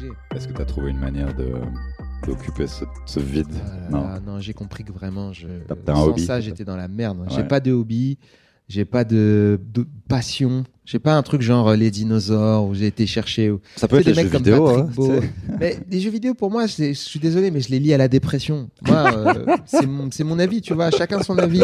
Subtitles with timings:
[0.00, 0.14] obligé.
[0.34, 1.52] Est-ce que tu as trouvé une manière de
[2.26, 3.46] d'occuper ce, ce vide?
[3.62, 4.20] Ah Non.
[4.34, 5.46] non, j'ai compris que vraiment, je,
[5.86, 7.26] sans hobby, ça, j'étais dans la merde.
[7.30, 8.18] J'ai pas de hobby,
[8.70, 12.86] j'ai pas de, de passion, j'ai pas un truc genre euh, les dinosaures où j'ai
[12.86, 13.52] été chercher.
[13.74, 14.64] Ça peut être des jeux mecs comme vidéo.
[14.86, 15.28] Patrick hein.
[15.58, 18.06] Mais les jeux vidéo, pour moi, je suis désolé, mais je les lis à la
[18.06, 18.70] dépression.
[18.86, 19.56] Moi, euh,
[20.10, 20.90] c'est mon, avis, tu vois.
[20.92, 21.62] Chacun son avis.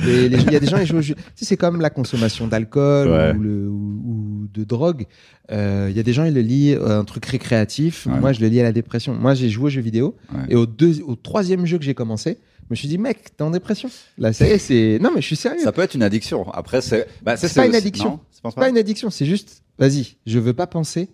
[0.00, 1.14] Il y a des gens, ils jouent au jeu.
[1.14, 3.32] Tu sais, c'est comme la consommation d'alcool Ouais.
[3.36, 4.02] ou, ou-
[4.42, 5.06] ou de drogue.
[5.52, 8.06] Euh, Il y a des gens, ils le lisent euh, un truc récréatif.
[8.06, 8.18] Ouais.
[8.18, 9.14] Moi, je le lis à la dépression.
[9.14, 10.16] Moi, j'ai joué aux jeux vidéo.
[10.32, 10.40] Ouais.
[10.50, 12.38] Et au, deux, au troisième jeu que j'ai commencé,
[12.70, 13.90] me suis dit, mec, t'es en dépression.
[14.18, 14.98] Là, ça y est, c'est.
[15.00, 15.62] Non, mais je suis sérieux.
[15.62, 16.50] Ça peut être une addiction.
[16.52, 17.06] Après, c'est.
[17.22, 18.20] Bah, C'est pas une addiction.
[18.32, 21.08] C'est pas une addiction, c'est juste, vas-y, je veux pas penser.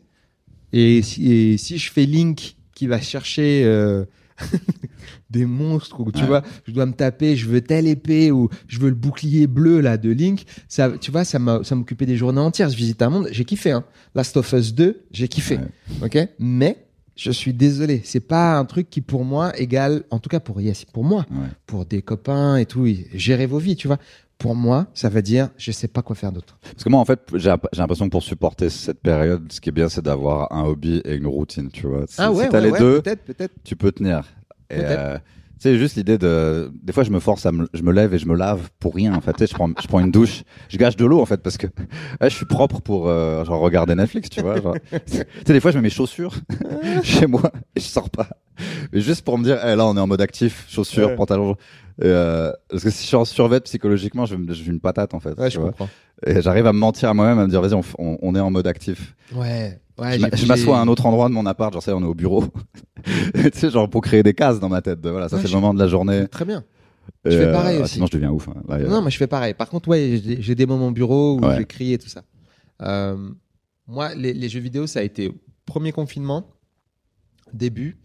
[0.74, 4.04] Et si, et si je fais Link qui va chercher euh,
[5.30, 6.26] des monstres, ou tu Ouais.
[6.26, 9.80] vois, je dois me taper, je veux telle épée, ou je veux le bouclier bleu
[9.80, 12.68] là de Link, ça, tu vois, ça m'a ça m'occupait des journées entières.
[12.68, 13.70] Je visite un monde, j'ai kiffé.
[13.70, 13.84] Hein.
[14.14, 15.58] Last of Us 2, j'ai kiffé.
[16.02, 16.18] Ok?
[16.38, 16.83] Mais
[17.16, 20.60] je suis désolé, c'est pas un truc qui pour moi égale, en tout cas pour
[20.60, 21.46] Yes, pour moi, Ouais.
[21.66, 23.98] pour des copains et tout, et gérer vos vies, tu vois.
[24.36, 26.58] Pour moi, ça veut dire, je sais pas quoi faire d'autre.
[26.62, 29.72] Parce que moi, en fait, j'ai l'impression que pour supporter cette période, ce qui est
[29.72, 32.04] bien, c'est d'avoir un hobby et une routine, tu vois.
[32.08, 33.54] Si, Ah ouais, si t'as ouais, les deux, peut-être, peut-être.
[33.62, 34.24] tu peux tenir.
[34.70, 35.20] Et Peut-être.
[35.60, 36.70] Sais, juste l'idée de.
[36.82, 37.66] Des fois, je me force à me.
[37.74, 39.32] Je me lève et je me lave pour rien, en fait.
[39.32, 40.42] Tu sais, je prends, je prends une douche.
[40.68, 41.66] Je gâche de l'eau, en fait, parce que
[42.20, 44.60] je suis propre pour euh, genre, regarder Netflix, tu vois.
[44.60, 44.76] genre.
[45.06, 46.34] tu sais, des fois, je mets mes chaussures
[47.02, 48.28] chez moi et je sors pas.
[48.92, 51.16] Mais juste pour me dire, eh, là, on est en mode actif, chaussures, Ouais.
[51.16, 51.56] pantalon.
[52.00, 55.14] Et, euh, parce que si je suis en survêt psychologiquement, je, je suis une patate,
[55.14, 55.38] en fait.
[55.38, 55.70] Ouais, tu je vois.
[55.70, 55.88] comprends.
[56.26, 58.40] Et j'arrive à me mentir à moi-même, à me dire, vas-y, on, on, on est
[58.40, 59.14] en mode actif.
[59.34, 60.18] Ouais, ouais.
[60.34, 62.44] je m'assois à un autre endroit de mon appart, genre, ça, on est au bureau.
[63.34, 65.00] tu sais, genre, pour créer des cases dans ma tête.
[65.00, 66.26] de, voilà, ça, Ouais, c'est le moment de la journée.
[66.28, 66.64] Très bien.
[67.26, 67.94] Et, Je fais pareil ah, aussi.
[67.94, 68.48] Sinon, je deviens ouf.
[68.48, 68.54] hein.
[68.68, 69.54] Là, il y a- Non, moi je fais pareil.
[69.54, 71.56] Par contre, ouais, j'ai des moments au bureau où Ouais.
[71.56, 72.22] j'écris et tout ça.
[72.82, 73.16] Euh,
[73.86, 75.32] moi, les, les jeux vidéo, ça a été
[75.66, 76.48] premier confinement,
[77.52, 77.98] début.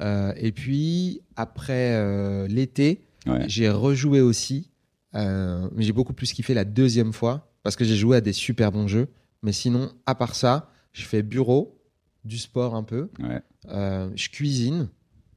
[0.00, 3.06] Euh, et puis, après euh, l'été,
[3.46, 4.70] j'ai rejoué aussi.
[5.14, 8.32] Euh, mais j'ai beaucoup plus kiffé la deuxième fois parce que j'ai joué à des
[8.32, 9.08] super bons jeux.
[9.42, 11.80] Mais sinon, à part ça, je fais bureau,
[12.24, 13.10] du sport un peu.
[13.20, 13.40] Ouais.
[13.68, 14.88] Euh, je cuisine.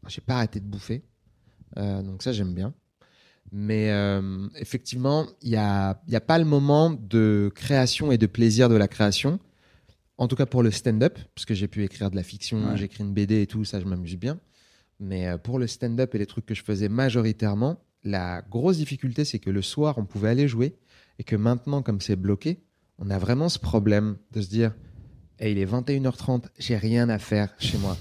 [0.08, 1.04] J'ai pas arrêté de bouffer.
[1.78, 2.74] Euh, donc ça, j'aime bien.
[3.52, 8.26] Mais euh, effectivement, il n'y a, y a pas le moment de création et de
[8.26, 9.40] plaisir de la création.
[10.18, 12.78] En tout cas pour le stand-up, parce que j'ai pu écrire de la fiction, Ouais.
[12.78, 14.40] j'écris une BD et tout, ça, je m'amuse bien.
[15.00, 19.24] Mais euh, pour le stand-up et les trucs que je faisais majoritairement, la grosse difficulté,
[19.26, 20.76] c'est que le soir, on pouvait aller jouer
[21.20, 22.64] et que maintenant, comme c'est bloqué,
[23.00, 24.74] on a vraiment ce problème de se dire
[25.40, 27.98] Eh, il est 21h30, j'ai rien à faire chez moi.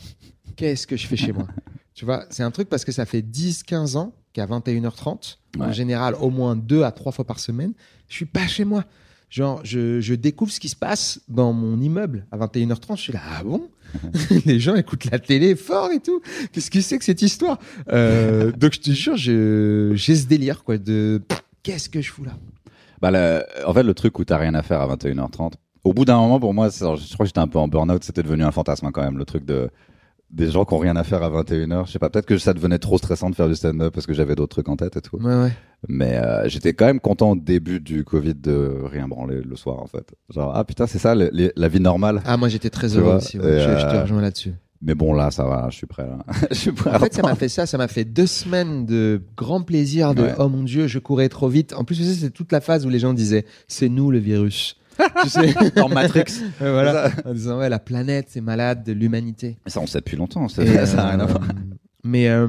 [0.56, 1.46] Qu'est-ce que je fais chez moi?
[1.94, 6.14] Tu vois, c'est un truc parce que ça fait 10-15 ans qu'à 21h30, en général,
[6.18, 7.74] au moins deux à trois fois par semaine,
[8.08, 8.84] je suis pas chez moi.
[9.28, 12.96] Genre, je, je découvre ce qui se passe dans mon immeuble à 21h30.
[12.96, 13.68] Je suis là, ah bon?
[14.46, 16.22] Les gens écoutent la télé fort et tout.
[16.50, 17.58] Qu'est-ce que c'est que cette histoire?
[17.92, 21.20] Euh, Donc, je te jure, je- j'ai ce délire, quoi, de
[21.62, 22.32] qu'est-ce que je fous là?
[23.02, 25.52] Bah, le- en fait, le truc où t'as rien à faire à 21h30,
[25.84, 28.22] au bout d'un moment, pour moi, je crois que j'étais un peu en burn-out, c'était
[28.22, 29.70] devenu un fantasme hein, quand même, le truc de
[30.30, 31.86] des gens qui ont rien à faire à 21h.
[31.86, 34.14] Je sais pas, peut-être que ça devenait trop stressant de faire du stand-up parce que
[34.14, 35.18] j'avais d'autres trucs en tête et tout.
[35.18, 35.52] Ouais, ouais.
[35.88, 39.78] Mais euh, j'étais quand même content au début du Covid de rien branler le soir,
[39.82, 40.14] en fait.
[40.30, 42.22] Genre, ah putain, c'est ça, les- la vie normale.
[42.24, 43.38] Ah, moi, j'étais très heureux aussi.
[43.38, 43.58] ouais.
[43.58, 44.54] Je, je te euh, rejoins là-dessus.
[44.80, 46.06] Mais bon, là, ça va, je suis prêt.
[46.06, 46.18] Là.
[46.50, 47.66] je suis prêt En fait, ça m'a fait ça.
[47.66, 51.48] Ça m'a fait deux semaines de grand plaisir de oh mon dieu, je courais trop
[51.48, 51.74] vite.
[51.74, 54.76] En plus, c'est toute la phase où les gens disaient c'est nous le virus.
[55.22, 56.24] Tu sais, Dans Matrix.
[56.58, 57.10] Voilà.
[57.24, 59.58] En disant ouais, la planète, c'est malade de l'humanité.
[59.66, 60.48] Ça, on sait depuis longtemps.
[60.48, 61.42] ça Et, ça a rien à euh, voir.
[62.04, 62.48] Mais euh,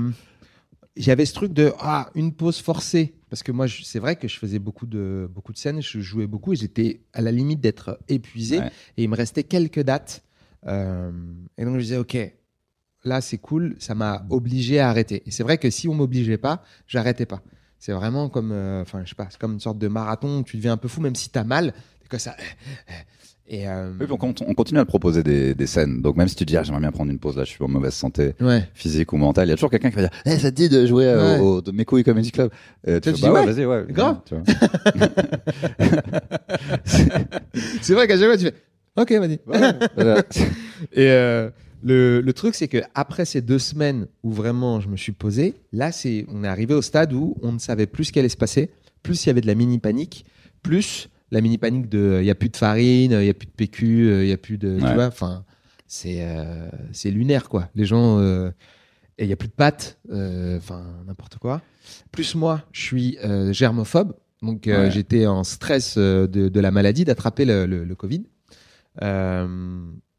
[0.98, 4.38] j'avais ce truc de ah une pause forcée parce que moi c'est vrai que je
[4.38, 8.00] faisais beaucoup de beaucoup de scènes, je jouais beaucoup et j'étais à la limite d'être
[8.08, 8.72] épuisé Ouais.
[8.98, 10.24] et il me restait quelques dates
[10.66, 11.12] Euh,
[11.58, 12.16] et donc je disais ok
[13.04, 15.24] là c'est cool, ça m'a obligé à arrêter.
[15.26, 17.42] Et c'est vrai que si on m'obligeait pas, j'arrêtais pas.
[17.80, 20.40] C'est vraiment comme, euh, enfin, je sais pas, c'est comme une sorte de marathon.
[20.40, 21.74] où Tu deviens un peu fou, même si t'as mal.
[22.10, 22.36] Quoi ça?
[23.48, 26.02] Et euh, Oui, on, cont- on continue à proposer des, des scènes.
[26.02, 27.68] Donc même si tu dis, ah, j'aimerais bien prendre une pause, là, je suis en
[27.68, 28.68] mauvaise santé ouais.
[28.74, 30.70] physique ou mentale, il y a toujours quelqu'un qui va dire, eh, ça te dit
[30.70, 31.40] de jouer euh, Ouais.
[31.44, 32.50] au, de Mes couilles Comedy Club?
[32.86, 32.92] Tu
[33.22, 33.86] bah ouais, vas-y, ouais.
[33.90, 34.18] grave.
[37.82, 38.54] C'est vrai qu'à chaque fois tu fais
[38.96, 39.40] Ok, vas-y.
[39.96, 40.24] Voilà.
[40.92, 41.50] Et euh,
[41.84, 45.56] le, le truc, c'est que après ces deux semaines où vraiment je me suis posé,
[45.72, 48.30] là, c'est on est arrivé au stade où on ne savait plus ce qui allait
[48.30, 48.70] se passer,
[49.02, 50.26] plus il y avait de la mini panique,
[50.62, 53.48] plus la mini panique de il y a plus de farine, il y a plus
[53.48, 55.44] de PQ, il y a plus de tu vois, enfin
[55.88, 57.70] c'est euh, c'est lunaire quoi.
[57.76, 58.50] Les gens euh,
[59.18, 61.62] et il y a plus de pâtes, euh, enfin n'importe quoi.
[62.12, 63.18] Plus moi, je suis
[63.52, 64.90] germophobe, donc Ouais.
[64.92, 68.24] j'étais en stress de, de la maladie, d'attraper le, le, le Covid.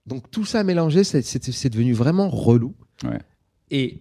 [0.06, 2.74] Donc tout ça mélangé, c'est- devenu vraiment relou.
[3.04, 3.18] Ouais.
[3.70, 4.00] Et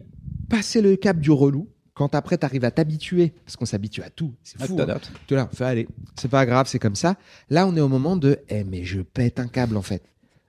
[0.49, 4.09] passer le cap du relou, quand après tu arrives à t'habituer, parce qu'on s'habitue à
[4.09, 4.77] tout, c'est fou.
[4.81, 4.97] hein.
[5.27, 5.87] Tu là, fais allez,
[6.19, 7.17] c'est pas grave, c'est comme ça.
[7.49, 10.03] Là, on est au moment de, eh mais je pète un câble en fait.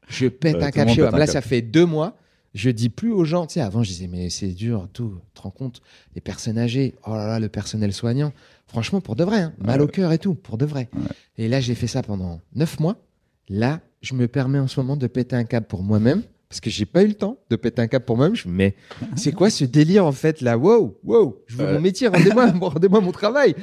[0.08, 1.11] Je pète un câble chez moi.
[1.11, 1.32] Là, câble.
[1.32, 2.17] ça fait deux mois.
[2.55, 5.19] Je dis plus aux gens, tu sais, avant je disais mais c'est dur, tout.
[5.35, 5.82] Tu te rends compte,
[6.14, 8.32] les personnes âgées, oh là là, le personnel soignant.
[8.69, 10.88] Franchement, pour de vrai, hein, mal au cœur et tout, pour de vrai.
[10.94, 11.02] Ouais.
[11.37, 12.97] Et là, j'ai fait ça pendant neuf mois.
[13.49, 16.23] Là, je me permets en ce moment de péter un câble pour moi-même.
[16.55, 18.37] Parce que j'ai pas eu le temps de péter un câble pour moi-même.
[18.37, 18.77] Je me mais
[19.17, 20.56] c'est quoi ce délire en fait là?
[20.56, 21.73] Wow, wow, je veux Ouais.
[21.73, 23.56] mon métier, rendez-moi rendez-moi mon travail.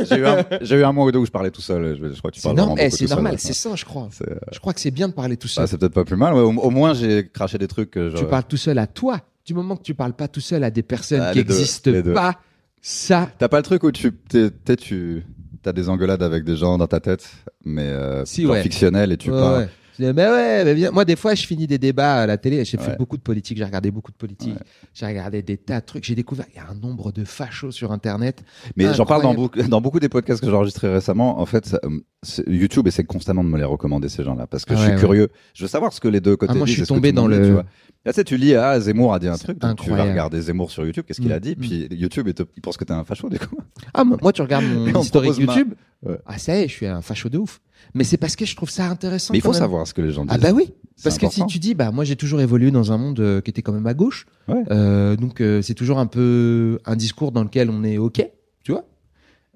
[0.00, 1.98] J'ai eu, un- eu un mois ou deux où je parlais tout seul.
[2.00, 4.08] Je, je crois que tu C'est parles norm- eh, c'est normal, c'est ça, je crois.
[4.26, 5.64] Euh, Je crois que c'est bien de parler tout seul.
[5.64, 6.32] bah, c'est peut-être pas plus mal.
[6.32, 6.40] ouais.
[6.40, 8.16] Au, au moins, j'ai craché des trucs je.
[8.16, 9.20] tu parles tout seul à toi.
[9.44, 12.36] Du moment que tu parles pas tout seul à des personnes Ah, qui n'existent pas,
[12.80, 15.22] ça, T'as pas le truc où tu, tu,
[15.62, 17.26] t'as des engueulades avec des gens dans ta tête,
[17.64, 18.62] mais euh, Si, genre ouais.
[18.62, 19.68] fictionnels et tu Ouais, parles.
[19.98, 20.04] Ouais.
[20.06, 20.90] Je dis, mais ouais, mais bien.
[20.90, 22.64] Moi, des fois, je finis des débats à la télé.
[22.64, 22.96] J'ai fait Ouais.
[22.96, 23.56] beaucoup de politique.
[23.58, 24.54] J'ai regardé beaucoup de politique.
[24.92, 26.04] J'ai regardé des tas de trucs.
[26.04, 28.42] J'ai découvert il y a un nombre de fachos sur Internet.
[28.76, 29.56] Mais j'en parle dans Incroyable.
[29.58, 31.40] beaucoup, dans beaucoup des podcasts que j'ai enregistrés récemment.
[31.40, 31.80] En fait, ça,
[32.22, 34.94] c'est- YouTube essaie constamment de me les recommander ces gens-là parce que je ouais, suis
[34.94, 35.00] ouais.
[35.00, 35.28] curieux.
[35.54, 37.62] Je veux savoir ce que les deux côtés Ah, moi, je suis tombé dans le-.
[38.06, 40.10] Là, tu sais, tu lis ah Zemmour a dit un truc, donc tu vas incroyable.
[40.10, 41.04] regarder Zemmour sur YouTube.
[41.08, 41.34] Qu'est-ce qu'il Mm.
[41.34, 41.56] a dit?
[41.56, 43.56] Puis YouTube, il, pense que t'es un facho du coup.
[43.94, 45.72] Ah, moi, tu regardes mon on historique YouTube.
[46.04, 46.18] Ouais.
[46.26, 47.60] Ah, ça y est, je suis un facho de ouf.
[47.94, 49.32] Mais c'est parce que je trouve ça intéressant.
[49.32, 49.58] Mais il faut même.
[49.60, 50.34] savoir ce que les gens disent.
[50.34, 50.72] Ah, bah oui.
[51.02, 53.50] Parce que si tu dis, bah moi j'ai toujours évolué dans un monde euh, qui
[53.50, 54.62] était quand même à gauche, Ouais.
[54.70, 58.26] Euh, donc euh, c'est toujours un peu un discours dans lequel on est ok,
[58.62, 58.84] tu vois.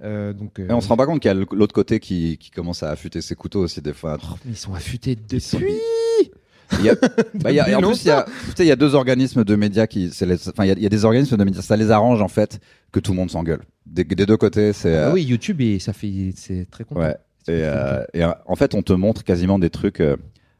[0.03, 2.39] Euh, donc euh, Et on se rend pas compte qu'il y a l'autre côté qui,
[2.39, 4.17] qui commence à affûter ses couteaux aussi des fois.
[4.23, 5.41] oh, mais ils sont affûtés depuis.
[5.41, 5.59] sont-
[6.81, 6.95] Il y a,
[7.35, 8.77] bah, il y a- et en plus, il y a, tu sais, il y a
[8.77, 10.11] deux organismes de médias qui,
[10.49, 12.61] enfin, il y a des organismes de médias, ça les arrange en fait
[12.93, 13.63] que tout le monde s'engueule.
[13.91, 14.95] Des, des deux côtés, c'est.
[14.95, 17.01] Ah euh, oui, YouTube et ça fait c'est très content.
[17.01, 17.17] Ouais.
[17.49, 20.01] Et, euh, et euh, en fait, on te montre quasiment des trucs.
[20.01, 20.17] euh,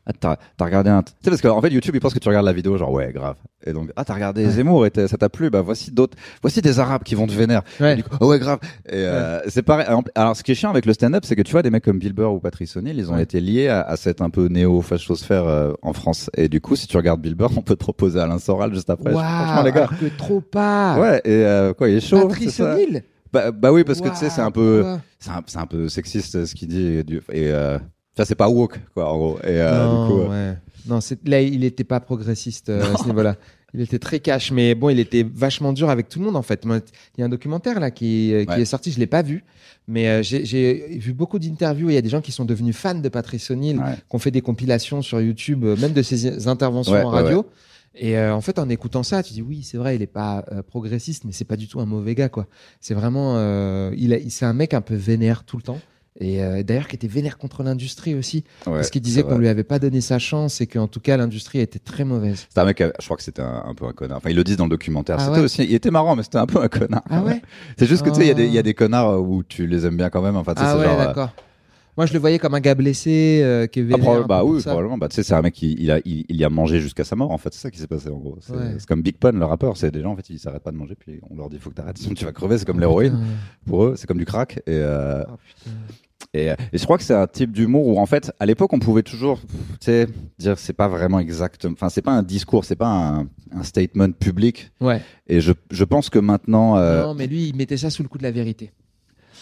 [0.07, 1.03] ah, t'as, t'as regardé un.
[1.03, 3.13] Tu sais, parce qu'en fait, YouTube, il pense que tu regardes la vidéo, genre, ouais,
[3.13, 3.37] grave.
[3.67, 4.51] Et donc, ah, t'as regardé Ouais.
[4.53, 6.17] Zemmour et ça t'a plu, bah, voici d'autres.
[6.41, 7.61] Voici des Arabes qui vont te vénère.
[7.79, 7.95] Ouais.
[7.97, 8.59] Du coup, oh, ouais, grave.
[8.87, 9.85] Et euh, c'est pareil.
[10.15, 11.99] Alors, ce qui est chiant avec le stand-up, c'est que tu vois, des mecs comme
[11.99, 15.75] Bill Burr ou Patrice O'Neill, ils ont été liés à, à cette un peu néo-fachosphère
[15.83, 16.31] en France.
[16.39, 18.89] Et du coup, si tu regardes Bill Burr, on peut te proposer Alain Soral juste
[18.89, 19.13] après.
[19.13, 19.91] Waouh, Franchement, les gars.
[20.01, 20.99] que trop pas.
[20.99, 22.29] Ouais, et quoi, il est chaud.
[22.29, 23.03] Patrice O'Neill.
[23.33, 24.85] Bah, bah oui, parce que tu sais, c'est un peu
[25.19, 26.99] c'est un, un peu sexiste ce qu'il dit et,
[27.33, 27.79] et euh,
[28.17, 30.59] ça c'est pas woke quoi en gros et euh, non, du coup euh, ouais.
[30.89, 33.37] non, là il était pas progressiste à ce niveau-là.
[33.75, 36.43] Il était très cash, mais bon, il était vachement dur avec tout le monde en
[36.43, 36.65] fait.
[36.65, 38.63] Il y a un documentaire là qui, qui Ouais.
[38.63, 39.45] est sorti, je l'ai pas vu,
[39.87, 41.91] mais euh, j'ai- vu beaucoup d'interviews.
[41.91, 43.95] Il y a des gens qui sont devenus fans de Patrice O'Neill, Ouais.
[44.09, 47.45] qui ont fait des compilations sur YouTube, même de ses interventions Ouais, en radio.
[48.01, 50.45] Et euh, en fait, en écoutant ça, tu dis oui, c'est vrai, il est pas
[50.53, 52.47] euh, progressiste, mais c'est pas du tout un mauvais gars, quoi.
[52.81, 55.81] C'est vraiment, euh, il, c'est un mec un peu vénère tout le temps.
[56.21, 59.47] Et euh, d'ailleurs, qui était vénère contre l'industrie aussi, ouais, parce qu'il disait qu'on lui
[59.47, 62.47] avait pas donné sa chance et qu'en tout cas, l'industrie était très mauvaise.
[62.49, 64.43] c'était un mec je crois que c'était un, un peu un connard enfin ils le
[64.43, 66.61] disent dans le documentaire Ah c'était ouais aussi il était marrant mais c'était un peu
[66.61, 67.41] un connard Ah ouais
[67.79, 69.45] c'est juste que tu sais il y a des il y a des connards où
[69.45, 71.35] tu les aimes bien quand même enfin Ah ouais, genre d'accord.
[71.99, 74.97] Moi, je le voyais comme un gars blessé, euh, qui est ah, bah oui probablement
[74.99, 77.03] bah tu sais c'est un mec qui il a il, il y a mangé jusqu'à
[77.05, 78.77] sa mort en fait c'est ça qui s'est passé en gros c'est Ouais.
[78.87, 80.95] comme Big Pun le rappeur c'est des gens en fait ils s'arrêtent pas de manger
[80.95, 83.19] puis on leur dit faut que t'arrêtes sinon tu vas crever c'est comme l'héroïne
[83.67, 85.71] pour eux c'est comme du crack et euh, Oh, putain.
[86.35, 88.73] Et, euh, et je crois que c'est un type d'humour où en fait, à l'époque,
[88.73, 89.41] on pouvait toujours,
[90.39, 91.65] dire c'est pas vraiment exact.
[91.65, 94.71] Enfin, c'est pas un discours, c'est pas un, un statement public.
[94.81, 95.01] Ouais.
[95.29, 98.09] Et je, je pense que maintenant, euh, Non, mais lui, il mettait ça sous le
[98.09, 98.73] coup de la vérité.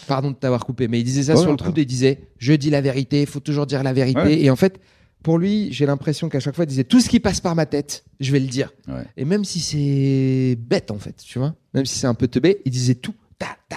[0.06, 2.70] Pardon de t'avoir coupé, mais il disait ça sur le coup, il disait je dis
[2.70, 4.20] la vérité, il faut toujours dire la vérité.
[4.20, 4.40] Ouais.
[4.40, 4.80] Et en fait,
[5.22, 7.66] pour lui, j'ai l'impression qu'à chaque fois, il disait tout ce qui passe par ma
[7.66, 8.72] tête, je vais le dire.
[8.86, 9.04] Ouais.
[9.16, 12.62] Et même si c'est bête, en fait, tu vois, même si c'est un peu teubé,
[12.64, 13.14] il disait tout.
[13.38, 13.76] Ta, ta.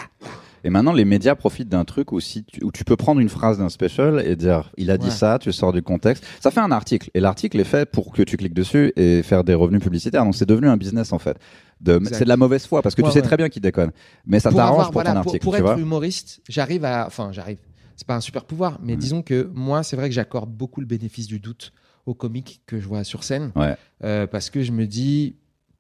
[0.63, 3.30] Et maintenant, les médias profitent d'un truc où, si tu, où tu peux prendre une
[3.30, 5.12] phrase d'un special et dire il a dit Ouais.
[5.12, 6.24] ça, tu sors du contexte.
[6.42, 7.10] Ça fait un article.
[7.13, 10.24] Et l'article est fait pour que tu cliques dessus et faire des revenus publicitaires.
[10.24, 11.38] Donc c'est devenu un business en fait.
[11.86, 13.25] C'est de la mauvaise foi parce que Ouais, tu sais ouais.
[13.25, 13.92] très bien qu'il déconne.
[14.25, 15.44] Mais ça pour t'arrange pour voilà, ton pour, article.
[15.44, 17.06] pour tu être vois humoriste, j'arrive à.
[17.08, 17.60] Enfin, j'arrive.
[17.96, 18.98] c'est pas un super pouvoir, mais Ouais.
[18.98, 21.72] disons que moi, c'est vrai que j'accorde beaucoup le bénéfice du doute
[22.06, 23.51] aux comiques que je vois sur scène,
[24.04, 25.36] euh, parce que je me dis,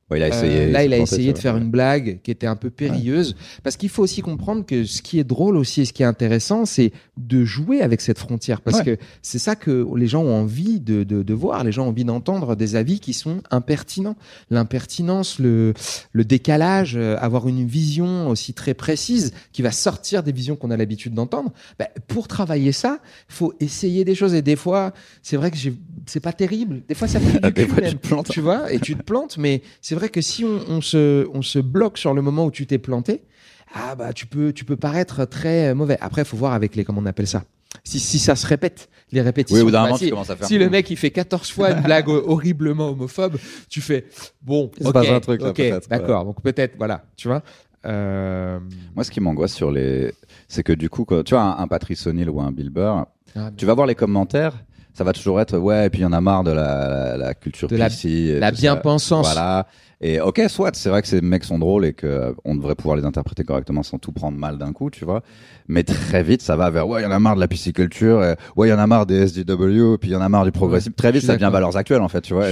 [0.09, 0.71] Ouais, il a euh, essayé.
[0.71, 3.35] là, il a essayé de faire une blague qui était un peu périlleuse.
[3.63, 6.07] Parce qu'il faut aussi comprendre que ce qui est drôle aussi et ce qui est
[6.07, 8.61] intéressant, c'est de jouer avec cette frontière.
[8.61, 11.63] Parce que c'est ça que les gens ont envie de, de, de voir.
[11.63, 14.15] Les gens ont envie d'entendre des avis qui sont impertinents.
[14.49, 15.73] L'impertinence, le,
[16.11, 20.71] le décalage, euh, avoir une vision aussi très précise qui va sortir des visions qu'on
[20.71, 21.51] a l'habitude d'entendre.
[21.77, 24.33] Ben, pour travailler ça, faut essayer des choses.
[24.33, 25.57] Et des fois, c'est vrai que
[26.05, 26.81] c'est pas terrible.
[26.87, 28.29] Des fois, ça fait du Des cul fois, tu même te plantes.
[28.29, 31.41] tu vois, et tu te plantes, mais c'est vrai que si on, on se, on
[31.41, 33.21] se bloque sur le moment où tu t'es planté,
[33.73, 35.97] ah bah tu peux, tu peux paraître très mauvais.
[36.01, 37.43] Après, il faut voir avec les, comment on appelle ça.
[37.83, 39.65] Si, si ça se répète, les répétitions.
[39.65, 40.47] Oui, d'un bah, si, à faire.
[40.47, 43.37] si le mec il fait 14 fois une blague horriblement homophobe,
[43.69, 44.05] tu fais
[44.41, 46.25] bon, ok, un truc, là, ok, peut-être, d'accord.
[46.25, 47.43] Donc peut-être, voilà, tu vois.
[47.85, 48.59] Euh,
[48.95, 50.13] Moi, ce qui m'angoisse sur les.
[50.47, 53.05] C'est que du coup, quoi, tu vois, un, un Patrice O'Neill ou un Bill Burr,
[53.35, 54.53] ah, tu vas voir les commentaires,
[54.93, 57.17] ça va toujours être ouais, et puis il y en a marre de la, la,
[57.17, 57.89] la culture De la-
[58.39, 59.25] la bien-pensance.
[59.25, 59.67] Voilà.
[60.01, 62.75] Et ok, soit c'est vrai que ces mecs sont drôles et que euh, on devrait
[62.75, 65.21] pouvoir les interpréter correctement sans tout prendre mal d'un coup, tu vois.
[65.67, 68.23] Mais très vite, ça va vers ouais, il y en a marre de la pisciculture,
[68.23, 70.45] et, ouais, il y en a marre des SDW, puis il y en a marre
[70.45, 70.95] du progressif.
[70.95, 72.45] Très vite, ça devient valeurs actuelles en fait, tu vois.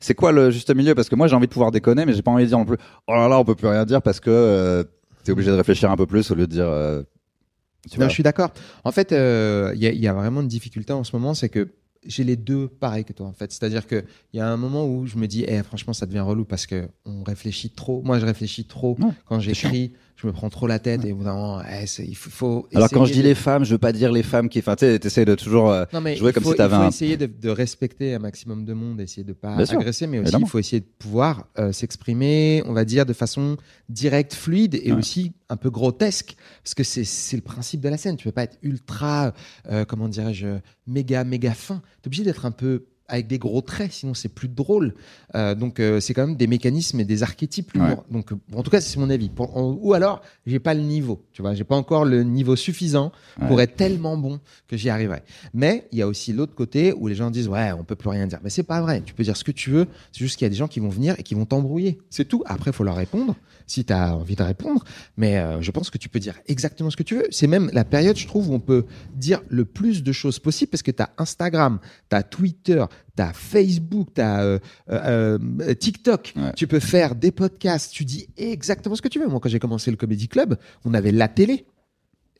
[0.00, 0.94] c'est quoi le juste milieu?
[0.96, 2.64] Parce que moi, j'ai envie de pouvoir déconner, mais j'ai pas envie de dire non
[2.64, 2.76] plus.
[3.06, 4.82] Oh là là, on peut plus rien dire parce que euh,
[5.22, 6.66] t'es obligé de réfléchir un peu plus au lieu de dire.
[6.68, 7.02] euh,
[7.88, 8.08] tu Non, vois.
[8.08, 8.50] je suis d'accord.
[8.84, 11.68] En fait, euh, il y, y a vraiment une difficulté en ce moment, c'est que
[12.06, 13.52] j'ai les deux pareils que toi, en fait.
[13.52, 16.44] C'est-à-dire qu'il y a un moment où je me dis, eh, franchement, ça devient relou
[16.44, 18.02] parce que on réfléchit trop.
[18.02, 19.92] Moi, je réfléchis trop quand j'écris.
[20.16, 22.28] Je me prends trop la tête et au bout d'un moment, eh, il faut.
[22.28, 24.58] faut Alors quand je dis de- les femmes, je veux pas dire les femmes qui.
[24.58, 25.70] Enfin, tu sais, t'essayes de toujours.
[25.70, 27.48] euh, non, mais jouer il comme faut, si t'avais il faut un- essayer de, de
[27.48, 30.46] respecter un maximum de monde, essayer de pas Bien sûr, agresser, mais aussi évidemment.
[30.46, 33.56] il faut essayer de pouvoir euh, s'exprimer, on va dire, de façon
[33.88, 34.98] directe, fluide et Ouais.
[34.98, 38.16] aussi un peu grotesque, parce que c'est c'est le principe de la scène.
[38.18, 39.32] Tu peux pas être ultra,
[39.70, 41.80] euh, comment dirais-je, méga méga fin.
[42.02, 44.94] T'es obligé d'être un peu avec des gros traits, sinon c'est plus drôle.
[45.34, 47.72] Euh, donc euh, c'est quand même des mécanismes et des archétypes.
[47.74, 48.04] l'humour.
[48.10, 49.28] Donc euh, en tout cas c'est mon avis.
[49.28, 52.56] Pour- en- ou alors j'ai pas le niveau, tu vois, j'ai pas encore le niveau
[52.56, 53.12] suffisant
[53.48, 53.64] pour Ouais.
[53.64, 55.22] être tellement bon que j'y arriverai.
[55.54, 58.08] Mais il y a aussi l'autre côté où les gens disent ouais on peut plus
[58.08, 58.38] rien dire.
[58.42, 59.02] Mais c'est pas vrai.
[59.04, 59.86] Tu peux dire ce que tu veux.
[60.12, 61.98] C'est juste qu'il y a des gens qui vont venir et qui vont t'embrouiller.
[62.10, 62.42] C'est tout.
[62.46, 63.34] Après faut leur répondre
[63.66, 64.82] si tu as envie de répondre.
[65.16, 67.26] Mais euh, je pense que tu peux dire exactement ce que tu veux.
[67.30, 70.70] C'est même la période je trouve où on peut dire le plus de choses possible
[70.70, 71.78] parce que tu as Instagram,
[72.10, 72.84] tu as Twitter,
[73.16, 74.58] tu as Facebook, tu as
[75.78, 76.32] TikTok.
[76.36, 76.52] Ouais.
[76.56, 77.92] Tu peux faire des podcasts.
[77.92, 79.26] Tu dis exactement ce que tu veux.
[79.28, 81.64] Moi quand j'ai commencé le Comedy Club, on avait la télé.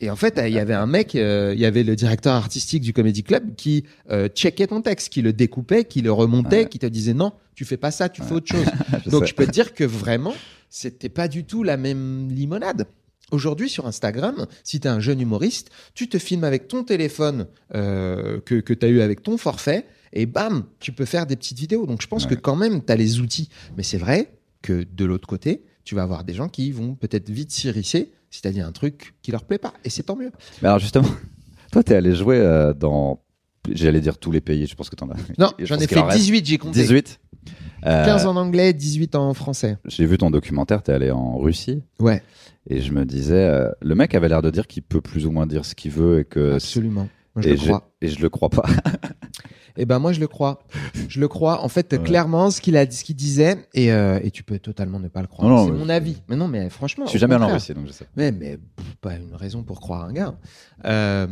[0.02, 2.82] Et en fait, il y avait un mec, euh, il y avait le directeur artistique
[2.82, 6.68] du Comedy Club qui euh, checkait ton texte, qui le découpait, qui le remontait, Ouais.
[6.70, 8.64] qui te disait non, tu fais pas ça, tu fais autre chose.
[9.04, 9.26] Je Donc sais.
[9.30, 10.32] je peux te dire que vraiment,
[10.70, 12.86] c'était pas du tout la même limonade.
[13.30, 17.46] Aujourd'hui, sur Instagram, si tu es un jeune humoriste, tu te filmes avec ton téléphone
[17.74, 21.36] euh, que, que tu as eu avec ton forfait, et bam, tu peux faire des
[21.36, 21.86] petites vidéos.
[21.86, 22.30] Donc je pense Ouais.
[22.30, 23.48] que quand même, tu as les outils.
[23.76, 27.30] Mais c'est vrai que de l'autre côté, tu vas avoir des gens qui vont peut-être
[27.30, 29.72] vite s'irrisser si dit un truc qui leur plaît pas.
[29.84, 30.30] Et c'est tant mieux.
[30.62, 31.08] Mais alors justement,
[31.72, 33.22] toi, t'es allé jouer euh, dans.
[33.70, 34.66] J'allais dire tous les pays.
[34.66, 35.16] Je pense que t'en as.
[35.38, 36.80] Non, Je j'en ai fait reste 18, j'ai compté.
[36.82, 37.20] 18.
[37.86, 39.78] Euh, 15 en anglais, 18 en français.
[39.86, 40.82] J'ai vu ton documentaire.
[40.82, 41.82] T'es allé en Russie.
[41.98, 42.22] Ouais,
[42.68, 45.30] Et je me disais, euh, le mec avait l'air de dire qu'il peut plus ou
[45.30, 46.54] moins dire ce qu'il veut et que.
[46.54, 47.08] absolument.
[47.34, 47.90] Moi, je et le crois.
[48.02, 48.64] et je le crois pas.
[49.76, 50.60] Eh ben moi je le crois.
[51.08, 51.62] Je le crois.
[51.62, 51.98] En fait, Ouais.
[52.02, 55.20] clairement, ce qu'il a, ce qu'il disait, et, euh, et tu peux totalement ne pas
[55.22, 55.66] le croire.
[55.66, 56.22] C'est mon avis.
[56.28, 57.04] Mais non, mais franchement.
[57.06, 57.52] je suis jamais allé en.
[57.52, 58.06] Russie, donc je sais.
[58.16, 60.34] Mais, mais pff, pas une raison pour croire un gars.
[60.84, 61.26] Euh,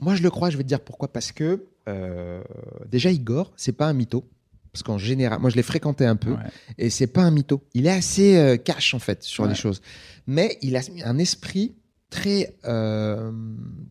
[0.00, 0.50] moi, je le crois.
[0.50, 1.12] Je vais te dire pourquoi.
[1.12, 2.42] Parce que euh,
[2.90, 4.24] déjà, Igor, c'est pas un mytho.
[4.72, 6.36] Parce qu'en général, moi, je l'ai fréquenté un peu, Ouais.
[6.76, 7.62] et c'est pas un mytho.
[7.74, 9.48] Il est assez cash en fait sur Ouais.
[9.50, 9.80] les choses,
[10.26, 11.74] mais il a un esprit
[12.10, 13.30] très euh,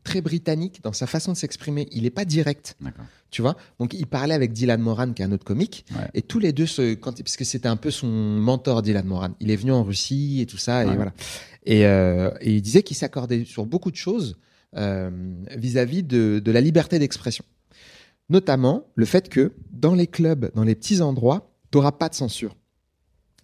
[0.03, 1.87] très britannique dans sa façon de s'exprimer.
[1.91, 2.77] Il est pas direct.
[3.29, 5.85] Tu vois Donc, il parlait avec Dylan Moran, qui est un autre comique.
[5.91, 6.09] Ouais.
[6.13, 9.29] Et tous les deux, se, quand, parce que c'était un peu son mentor, Dylan Moran.
[9.39, 10.83] Il est venu en Russie et tout ça.
[10.83, 11.13] Et voilà.
[11.65, 14.37] Et, euh, et il disait qu'il s'accordait sur beaucoup de choses
[14.75, 15.09] euh,
[15.55, 17.43] vis-à-vis de, de la liberté d'expression.
[18.29, 22.15] Notamment le fait que dans les clubs, dans les petits endroits, tu n'auras pas de
[22.15, 22.55] censure.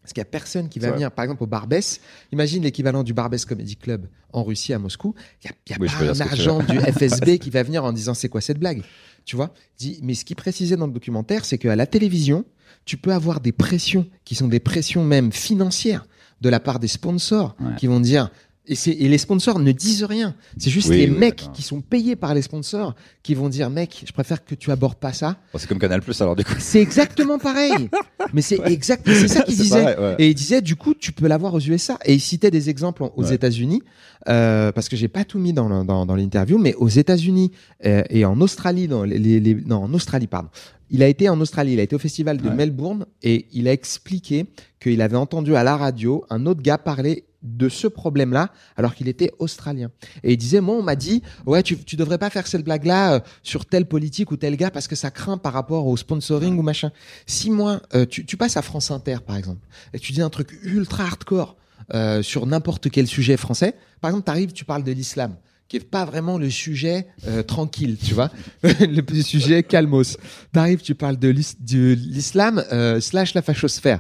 [0.04, 2.02] Parce qu'il n'y a personne qui va venir, par exemple, au Barbès.
[2.34, 5.16] Imagine l'équivalent du Barbès Comedy Club en Russie, à Moscou.
[5.44, 7.94] Il n'y a, y a Oui, pas un agent du FSB qui va venir en
[7.94, 8.84] disant c'est quoi cette blague?
[9.24, 9.54] Tu vois?
[10.02, 12.44] Mais ce qui précisait dans le documentaire, c'est qu'à la télévision,
[12.84, 16.06] tu peux avoir des pressions qui sont des pressions même financières
[16.42, 17.76] de la part des sponsors Ouais.
[17.78, 18.30] qui vont dire
[18.66, 20.36] Et, c'est- et les sponsors ne disent rien.
[20.58, 23.70] C'est juste Oui, les oui, mecs qui sont payés par les sponsors qui vont dire
[23.70, 25.36] mec, je préfère que tu abordes pas ça.
[25.52, 26.54] Bon, c'est comme Canal Plus alors du coup.
[26.60, 27.90] C'est exactement pareil.
[28.34, 29.04] Mais c'est exact.
[29.06, 29.84] C'est ça qu'il C'est disait.
[29.84, 30.16] pareil, ouais.
[30.20, 32.00] Et il disait du coup tu peux l'avoir aux USA.
[32.06, 33.34] Et il citait des exemples aux Ouais.
[33.36, 33.82] États-Unis
[34.30, 37.52] euh, parce que j'ai pas tout mis dans le- dans, dans l'interview, mais aux États-Unis
[37.86, 40.48] euh, et en Australie, dans les, les- les- non en Australie pardon.
[40.90, 42.56] Il a été en Australie, il a été au festival de Ouais.
[42.56, 44.46] Melbourne et il a expliqué
[44.80, 49.08] qu'il avait entendu à la radio un autre gars parler de ce problème-là alors qu'il
[49.08, 49.92] était australien.
[50.24, 53.14] Et il disait, moi on m'a dit, ouais tu, tu devrais pas faire cette blague-là
[53.14, 56.58] euh, sur tel politique ou tel gars parce que ça craint par rapport au sponsoring
[56.58, 56.92] ou machin.
[57.28, 60.30] Si moi, euh, tu, tu passes à France Inter par exemple et tu dis un
[60.30, 61.58] truc ultra hardcore
[61.94, 65.36] euh, sur n'importe quel sujet français, par exemple t'arrives, tu parles de l'islam
[65.68, 68.30] qui est pas vraiment le sujet euh, tranquille, tu vois,
[68.64, 70.18] le sujet calmos.
[70.52, 74.00] T'arrives, tu parles de l'islam euh, slash la fachosphère.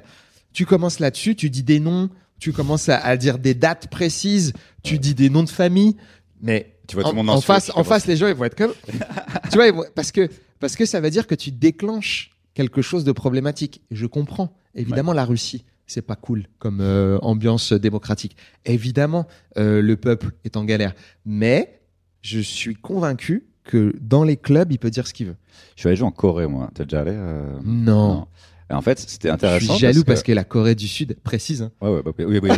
[0.53, 2.09] Tu commences là-dessus, tu dis des noms,
[2.43, 4.51] tu commences à, à dire des dates précises,
[4.83, 5.95] tu dis des noms de famille,
[6.41, 8.33] mais Tu vois en, tout le monde en en face, en face, les gens ils
[8.33, 8.73] vont être comme,
[9.49, 10.27] tu vois, vont- parce que
[10.59, 13.81] parce que ça veut dire que tu déclenches quelque chose de problématique.
[13.91, 14.53] Je comprends.
[14.75, 18.35] Évidemment, la Russie, c'est pas cool comme euh, ambiance démocratique.
[18.65, 19.25] Évidemment,
[19.57, 20.93] euh, le peuple est en galère,
[21.25, 21.79] mais
[22.21, 25.37] je suis convaincu que dans les clubs, il peut dire ce qu'il veut.
[25.75, 26.69] Je suis allé jouer en Corée moi.
[26.73, 28.27] T'es déjà allé euh, Non.
[28.69, 29.73] Et en fait, c'était Je intéressant.
[29.73, 30.27] suis jaloux parce que...
[30.27, 30.31] que...
[30.35, 31.61] la Corée du Sud, précise.
[31.63, 31.71] hein.
[31.81, 32.49] Ouais, ouais, bah, oui, oui, oui.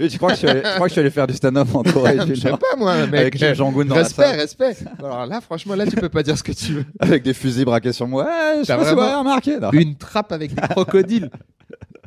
[0.00, 1.34] oui, tu crois que je suis allé, tu crois que je suis allé faire du
[1.34, 3.20] stand-up en Corée du je sais pas moi, mec.
[3.20, 4.76] avec Jong-un dans respect, la respect.
[4.98, 6.84] Alors là, franchement, là, tu peux pas dire ce que tu veux.
[7.00, 8.24] avec des fusils braqués sur moi.
[8.24, 9.58] Ouais, je sais pas si vous vraiment avez remarqué.
[9.58, 9.70] non.
[9.72, 11.30] Une trappe avec des crocodiles.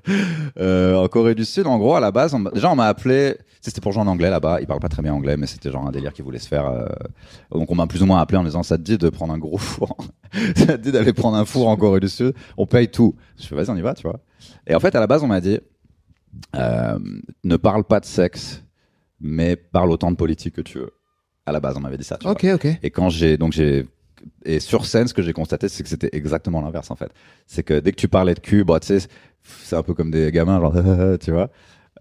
[0.58, 3.38] Euh, en Corée du Sud, en gros, à la base, on déjà on m'a appelé.
[3.62, 4.60] C'était pour jouer en anglais là-bas.
[4.62, 6.66] Ils parlent pas très bien anglais, mais c'était genre un délire qu'ils voulaient se faire.
[6.68, 6.86] euh,
[7.52, 9.38] Donc on m'a plus ou moins appelé en disant ça te dit de prendre un
[9.38, 9.96] gros four.
[10.56, 12.34] ça te dit d'aller prendre un four en Corée du Sud.
[12.58, 13.16] On paye tout.
[13.40, 14.20] Je fais vas-y on y va, tu vois.
[14.68, 15.60] Et en fait à la base on m'a dit
[16.56, 17.00] euh,
[17.44, 18.64] ne parle pas de sexe,
[19.20, 20.92] mais parle autant de politique que tu veux.
[21.46, 22.18] À la base on m'avait dit ça.
[22.18, 22.34] Tu vois.
[22.34, 22.68] ok, ok.
[22.84, 23.88] Et quand j'ai donc j'ai
[24.46, 27.12] et sur scène, ce que j'ai constaté, c'est que c'était exactement l'inverse en fait.
[27.48, 29.08] C'est que dès que tu parlais de cul, bah, tu sais,
[29.44, 30.74] c'est un peu comme des gamins, genre,
[31.20, 31.50] tu vois.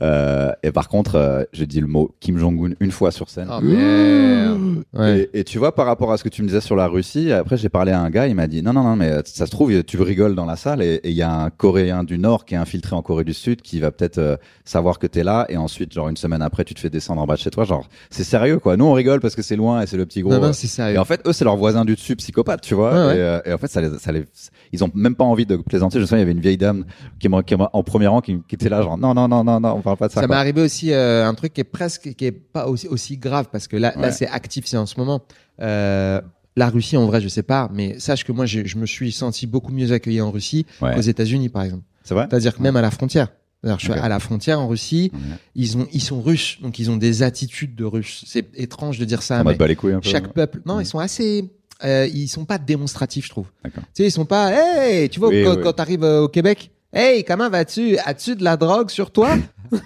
[0.01, 3.49] Euh, et par contre, euh, j'ai dit le mot Kim Jong-un une fois sur scène.
[3.51, 4.85] Oh merde.
[4.95, 5.29] Ouais.
[5.35, 7.33] Et, et tu vois, par rapport à ce que tu me disais sur la Russie,
[7.33, 9.51] après j'ai parlé à un gars, il m'a dit non, non, non, mais ça se
[9.51, 12.55] trouve, tu rigoles dans la salle et il y a un Coréen du Nord qui
[12.55, 15.57] est infiltré en Corée du Sud qui va peut-être euh, savoir que t'es là et
[15.57, 17.65] ensuite, genre une semaine après, tu te fais descendre en bas de chez toi.
[17.65, 18.77] Genre, c'est sérieux quoi.
[18.77, 20.33] Nous, on rigole parce que c'est loin et c'est le petit gros.
[20.33, 22.93] Non, non, euh, et en fait, eux, c'est leurs voisins du dessus, psychopathes, tu vois.
[22.93, 23.17] Ouais, ouais.
[23.17, 24.25] Et, euh, et en fait, ça les, ça les,
[24.73, 25.97] ils ont même pas envie de plaisanter.
[25.99, 26.85] Je me souviens, il y avait une vieille dame
[27.19, 29.61] qui, me- qui en premier rang qui, qui était là, genre, non, non, non, non,
[29.61, 30.21] non, on parle pas de ça.
[30.23, 33.17] Ça m'est arrivé aussi euh, un truc qui est presque, qui est pas aussi, aussi
[33.17, 35.23] grave parce que là, là c'est actif, c'est en ce moment.
[35.61, 36.21] Euh,
[36.57, 39.13] la Russie, en vrai, je sais pas, mais sache que moi, je, je me suis
[39.13, 40.95] senti beaucoup mieux accueilli en Russie Ouais.
[40.95, 41.85] qu'aux États-Unis, par exemple.
[42.03, 42.27] C'est vrai?
[42.29, 43.29] C'est-à-dire que même à la frontière.
[43.63, 45.11] C'est-à-dire, je suis à la frontière en Russie,
[45.57, 48.25] ils ont, ils sont russes, donc ils ont des attitudes de russes.
[48.27, 50.09] C'est étrange de dire ça, On mais mode bat les couilles un peu.
[50.09, 50.83] chaque peuple, non, Ouais.
[50.85, 51.51] ils sont assez,
[51.85, 53.47] euh, ils sont pas démonstratifs, je trouve.
[53.65, 55.63] Tu sais, ils sont pas, hey, tu vois, Oui, quand, oui.
[55.63, 57.97] quand t'arrives euh, au Québec, hey, comment vas-tu?
[57.99, 59.37] As-tu de la drogue sur toi?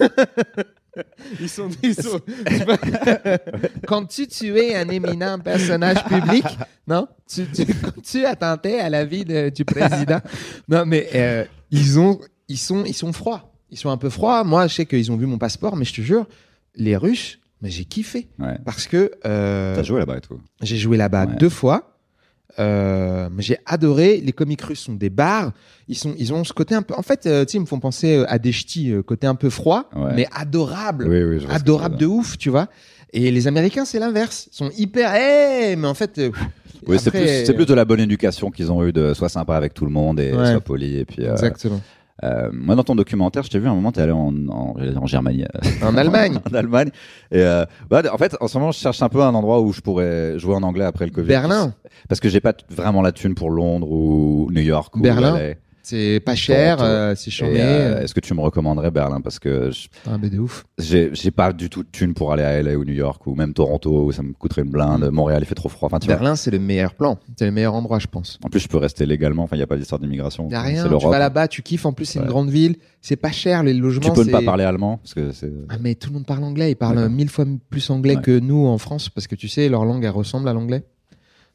[1.41, 6.45] ils sont, ils sont, tu Comptes-tu tuer un éminent personnage public?
[6.87, 7.09] Non?
[7.29, 7.65] Tu, tu,
[8.03, 10.21] tu attentais à la vie de- du président?
[10.69, 13.53] Non, mais, euh, ils ont, ils sont, ils sont froids.
[13.71, 14.45] Ils sont un peu froids.
[14.45, 16.27] Moi, je sais qu'ils ont vu mon passeport, mais je te jure,
[16.75, 18.29] les Russes, mais j'ai kiffé.
[18.39, 18.59] Ouais.
[18.65, 20.39] Parce que, euh, T'as joué là-bas et tout.
[20.61, 21.37] j'ai joué là-bas Ouais.
[21.37, 21.92] deux fois.
[22.59, 24.19] Euh, j'ai adoré.
[24.23, 25.53] Les comiques russes sont des bars.
[25.89, 26.95] Ils sont, ils ont ce côté un peu.
[26.95, 29.27] En fait, euh, tu sais, ils me font penser euh, à des ch'tis, euh, côté
[29.27, 30.13] un peu froid, Ouais.
[30.15, 32.69] mais adorable, Oui, oui, adorable de ouf, tu vois.
[33.15, 34.49] Et les Américains, c'est l'inverse.
[34.53, 35.13] Ils sont hyper.
[35.15, 36.19] Hey, mais en fait.
[36.19, 36.31] euh,
[36.87, 37.11] Oui, c'est
[37.55, 40.19] plus, de la bonne éducation qu'ils ont eu de sois sympa avec tout le monde
[40.19, 40.51] et Ouais.
[40.53, 40.97] sois poli.
[40.99, 41.81] Et puis, Exactement.
[42.25, 44.75] Euh, moi, dans ton documentaire, je t'ai vu à un moment, t'es allé en, en,
[44.97, 45.45] en Germanie.
[45.83, 46.39] En Allemagne.
[46.51, 46.91] en Allemagne.
[47.31, 49.73] Et euh, bah, en fait, en ce moment, je cherche un peu un endroit où
[49.73, 51.29] je pourrais jouer en anglais après le Covid.
[51.29, 51.75] Berlin.
[52.09, 55.55] Parce que j'ai pas vraiment la thune pour Londres ou New York ou Berlin.
[55.83, 57.57] C'est pas cher, euh, c'est chambé.
[57.61, 59.21] euh, Est-ce que tu me recommanderais Berlin?
[59.21, 60.65] Parce que je- Ah, ouf.
[60.79, 63.53] j'ai pas du tout de thune pour aller à LA ou New York ou même
[63.53, 65.11] Toronto où ça me coûterait une blinde.
[65.11, 65.87] Montréal, il fait trop froid.
[65.87, 66.07] Enfin, tu.
[66.09, 67.19] Berlin, c'est le meilleur plan.
[67.37, 68.39] C'est le meilleur endroit, je pense.
[68.45, 69.43] En plus, je peux rester légalement.
[69.43, 70.49] Enfin, il y a pas d'histoire d'immigration.
[70.49, 70.85] Y a rien.
[70.99, 71.85] Tu vas là-bas, tu kiffes.
[71.87, 72.77] En plus, c'est une grande ville.
[73.01, 74.07] C'est pas cher, les logements.
[74.07, 75.31] Tu peux ne pas parler allemand parce que.
[75.69, 76.71] Ah, mais tout le monde parle anglais.
[76.71, 78.23] Ils parlent mille fois plus anglais Ouais.
[78.23, 80.85] que nous en France parce que tu sais, leur langue, elle ressemble à l'anglais.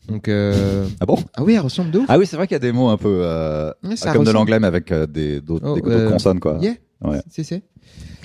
[0.07, 0.87] Donc, euh...
[0.99, 2.05] Ah bon ah oui, elle ressemble de ouf.
[2.07, 4.31] Ah oui, c'est vrai qu'il y a des mots un peu euh, ça comme de
[4.31, 6.57] l'anglais mais avec euh, des d'autres Oh, des- d'autres consonnes quoi.
[6.61, 6.73] Yeah.
[7.03, 7.21] Ouais.
[7.29, 7.63] C'est, c'est.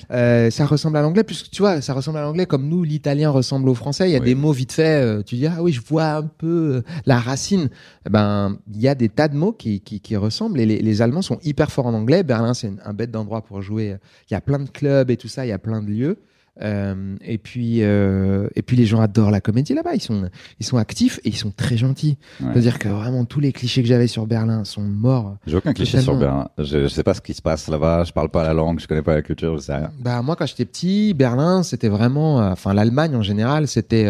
[0.09, 3.67] Ça ressemble à l'anglais, puisque tu vois, ça ressemble à l'anglais comme nous, l'italien ressemble
[3.69, 4.09] au français.
[4.09, 4.25] Il y a Oui.
[4.25, 5.23] des mots vite fait.
[5.23, 7.69] tu dis, ah oui, je vois un peu la racine.
[8.05, 10.81] Eh ben, il y a des tas de mots qui, qui, qui ressemblent et les,
[10.81, 12.23] les Allemands sont hyper forts en anglais.
[12.23, 13.95] Berlin, c'est un bête d'endroit pour jouer.
[14.29, 15.45] Il y a plein de clubs et tout ça.
[15.45, 16.17] Il y a plein de lieux.
[16.61, 19.95] Euh, et puis, euh, et puis les gens adorent la comédie là-bas.
[19.95, 22.17] Ils sont, ils sont actifs et ils sont très gentils.
[22.39, 22.47] Ouais.
[22.53, 25.37] C'est-à-dire que vraiment tous les clichés que j'avais sur Berlin sont morts.
[25.47, 26.15] J'ai aucun cliché sur.
[26.15, 26.47] Berlin.
[26.59, 28.03] Je, je sais pas ce qui se passe là-bas.
[28.03, 28.79] Je parle pas la langue.
[28.79, 29.57] Je connais pas la culture.
[29.57, 29.91] Je sais rien.
[29.99, 34.05] Bah moi quand j'étais petit, Berlin c'était vraiment, euh, enfin l'Allemagne en général, c'était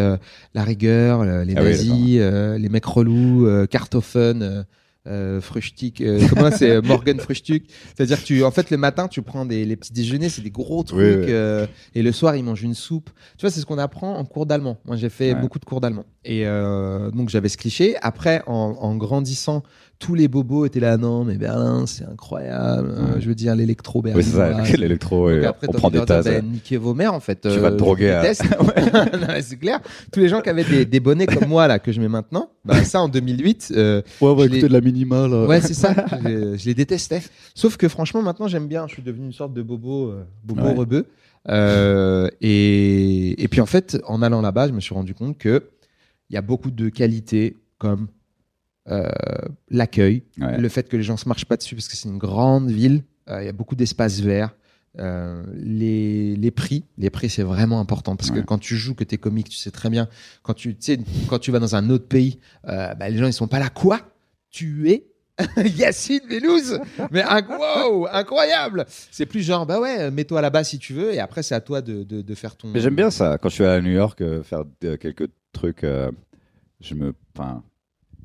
[0.54, 2.20] la rigueur, les Ah oui, nazis,
[2.60, 4.64] les mecs relous, Kartoffeln,
[5.06, 7.64] euh, Frühstück, euh, comment c'est euh, Morgan Frühstück.
[7.94, 10.50] C'est-à-dire que tu, en fait le matin tu prends des les petits déjeuners, c'est des
[10.50, 11.32] gros trucs, Oui, oui.
[11.32, 13.10] euh, et le soir ils mangent une soupe.
[13.36, 14.78] Tu vois c'est ce qu'on apprend en cours d'allemand.
[14.84, 15.40] Moi j'ai fait Ouais.
[15.40, 17.96] beaucoup de cours d'allemand et euh, donc j'avais ce cliché.
[18.02, 19.62] Après en, en grandissant
[20.04, 23.20] tous les bobos étaient là non mais Berlin c'est incroyable euh, Ouais.
[23.20, 24.50] je veux dire l'électro Oui, c'est ça.
[24.76, 25.28] L'électro.
[25.28, 26.26] après, On prend des tasses.
[26.26, 27.40] bah, niquez vos mères, en fait.
[27.40, 28.34] Tu vas te droguer à-
[29.42, 29.80] c'est clair.
[30.12, 32.50] Tous les gens qui avaient des, des bonnets comme moi, là, que je mets maintenant,
[32.64, 35.46] bah, ça, en 2008, euh, Ouais, écouter l'ai- de la minima là.
[35.46, 35.94] ouais, c'est ça.
[36.22, 37.22] Je, les- je les détestais.
[37.54, 38.86] Sauf que franchement, maintenant, j'aime bien.
[38.88, 40.74] Je suis devenu une sorte de bobo, euh, bobo Ouais.
[40.74, 41.06] rebeu.
[41.48, 45.64] Euh, et, et puis, en fait, en allant là-bas, je me suis rendu compte que
[46.30, 48.08] il y a beaucoup de qualités comme
[48.90, 49.08] euh,
[49.70, 50.58] l'accueil, Ouais.
[50.58, 53.02] le fait que les gens se marchent pas dessus parce que c'est une grande ville.
[53.28, 54.54] euh, Il y a beaucoup d'espaces verts.
[55.00, 59.02] Euh, les, les prix, les prix c'est vraiment important parce que quand tu joues, que
[59.02, 60.08] tu es comique, tu sais très bien.
[60.44, 60.76] Quand tu,
[61.28, 63.70] quand tu vas dans un autre pays, bah, les gens ils sont pas là.
[63.70, 64.00] Quoi?
[64.50, 65.06] Tu es
[65.76, 66.78] Yacine Vélouz
[67.10, 71.18] Mais inc- wow, incroyable C'est plus genre, bah ouais, mets-toi là-bas si tu veux et
[71.18, 72.68] après c'est à toi de, de, de faire ton.
[72.68, 73.36] Mais j'aime bien ça.
[73.38, 76.12] Quand je suis à New York euh, faire de- quelques trucs, euh,
[76.80, 77.64] je me, enfin,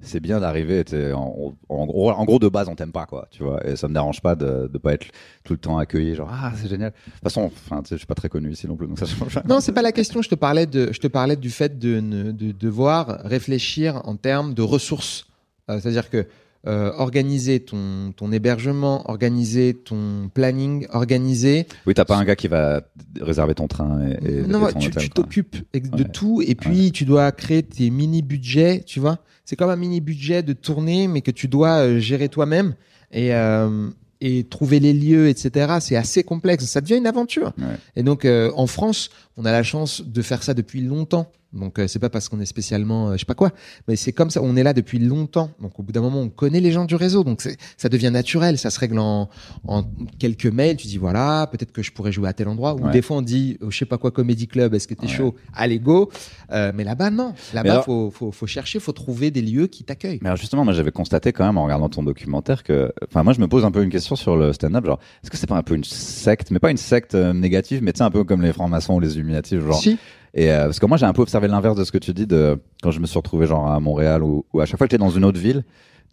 [0.01, 0.83] c'est bien d'arriver.
[1.13, 3.27] En, en en gros, de base, on t'aime pas, quoi.
[3.31, 3.65] Tu vois.
[3.67, 5.07] Et ça me dérange pas de, de pas être
[5.43, 6.91] tout le temps accueilli, genre ah c'est génial.
[6.91, 9.39] De toute façon, enfin, je suis pas très connu ici non plus, donc ça change.
[9.47, 10.21] Non, c'est pas la question.
[10.21, 14.15] Je te parlais de, je te parlais du fait de, ne- de devoir réfléchir en
[14.15, 15.27] termes de ressources.
[15.69, 16.25] Euh, C'est-à-dire que
[16.67, 21.67] euh, organiser ton, ton hébergement, organiser ton planning, organiser.
[21.87, 22.81] Oui, t'as pas un gars qui va
[23.21, 25.23] réserver ton train et, et, non, et ton tu hôtel, tu quoi.
[25.23, 26.09] t'occupes de Ouais.
[26.11, 28.83] tout et puis tu dois créer tes mini budgets.
[28.85, 32.27] Tu vois, c'est comme un mini budget de tournée, mais que tu dois euh, gérer
[32.29, 32.75] toi-même
[33.11, 33.89] et euh,
[34.21, 35.77] et trouver les lieux, etc.
[35.79, 36.65] C'est assez complexe.
[36.65, 37.53] Ça devient une aventure.
[37.57, 37.77] Ouais.
[37.95, 41.31] Et donc euh, en France, on a la chance de faire ça depuis longtemps.
[41.51, 43.51] Donc euh, c'est pas parce qu'on est spécialement, euh, je sais pas quoi,
[43.87, 44.39] mais c'est comme ça.
[44.43, 45.49] On est là depuis longtemps.
[45.61, 47.23] Donc au bout d'un moment, on connaît les gens du réseau.
[47.23, 47.41] Donc
[47.77, 48.57] ça devient naturel.
[48.59, 49.29] Ça se règle en,
[49.67, 49.83] en
[50.19, 50.77] quelques mails.
[50.77, 52.75] Tu dis voilà, peut-être que je pourrais jouer à tel endroit.
[52.75, 52.91] Ou Ouais.
[52.91, 54.73] des fois on dit, euh, je sais pas quoi, comédie club.
[54.75, 55.11] Est-ce que t'es Ouais.
[55.13, 55.35] chaud?
[55.55, 56.11] Allez go.
[56.51, 57.33] Euh, mais là-bas non.
[57.53, 60.19] Là-bas alors- faut, faut faut chercher, faut trouver des lieux qui t'accueillent.
[60.21, 63.33] Mais alors justement, moi j'avais constaté quand même en regardant ton documentaire que, enfin moi
[63.33, 65.57] je me pose un peu une question sur le stand-up, genre est-ce que c'est pas
[65.57, 68.23] un peu une secte, mais pas une secte euh, négative, mais tu sais un peu
[68.23, 69.81] comme les francs-maçons ou les Illuminati, genre.
[69.81, 69.97] Si.
[70.33, 72.27] Et euh, parce que moi j'ai un peu observé l'inverse de ce que tu dis
[72.27, 74.91] de quand je me suis retrouvé genre à Montréal ou, ou à chaque fois que
[74.91, 75.63] j'étais dans une autre ville,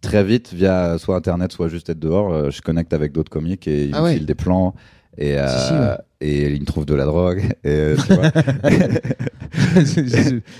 [0.01, 3.67] très vite via soit internet soit juste être dehors, euh, je connecte avec d'autres comiques
[3.67, 4.13] et ils Ah me ouais.
[4.15, 4.73] filent des plans
[5.17, 5.97] et euh, Si, si, ouais.
[6.21, 8.31] et ils me trouvent de la drogue et euh, tu vois.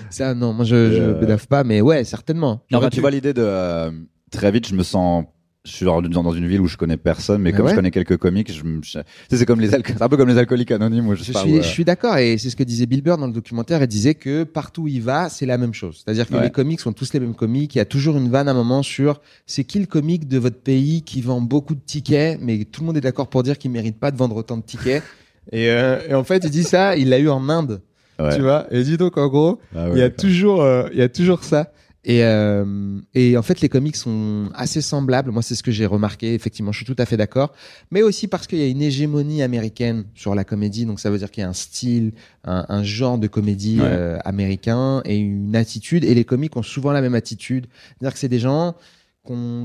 [0.10, 2.62] ça non, moi je je Euh, bédave pas, mais ouais certainement.
[2.72, 3.92] Non, J'aurais bah, tu pu- vois l'idée de euh,
[4.32, 5.26] très vite, je me sens.
[5.68, 7.72] Je suis dans une ville où je connais personne, mais Mais comme ouais.
[7.72, 9.00] je connais quelques comiques, je, je-
[9.36, 11.52] c'est comme les un peu comme les alcooliques anonymes où je, Je sais pas, suis,
[11.54, 13.82] où, euh, je suis d'accord et c'est ce que disait Bill Burr dans le documentaire.
[13.82, 16.02] Il disait que partout où il va, c'est la même chose.
[16.06, 16.44] C'est-à-dire que Ouais.
[16.44, 17.76] les comiques sont tous les mêmes comiques.
[17.76, 20.38] Il y a toujours une vanne à un moment sur c'est qui le comique de
[20.38, 23.58] votre pays qui vend beaucoup de tickets, mais tout le monde est d'accord pour dire
[23.58, 25.04] qu'il mérite pas de vendre autant de tickets.
[25.52, 27.82] Et, euh, et en fait, il dit ça, il l'a eu en Inde,
[28.20, 28.36] ouais.
[28.36, 28.68] tu vois.
[28.70, 31.08] Et dis donc en gros, Ah ouais, il y a toujours, euh, il y a
[31.08, 31.72] toujours ça.
[32.04, 35.32] Et, euh, et en fait, les comics sont assez semblables.
[35.32, 36.34] Moi, c'est ce que j'ai remarqué.
[36.34, 37.54] Effectivement, je suis tout à fait d'accord.
[37.92, 40.86] Mais aussi parce qu'il y a une hégémonie américaine sur la comédie.
[40.86, 42.14] Donc, ça veut dire qu'il y a un style,
[42.46, 43.88] un, un genre de comédie Ouais.
[43.88, 46.06] euh, américain et une attitude.
[46.06, 47.68] Et les comiques ont souvent la même attitude.
[48.00, 48.76] C'est-à-dire que c'est des gens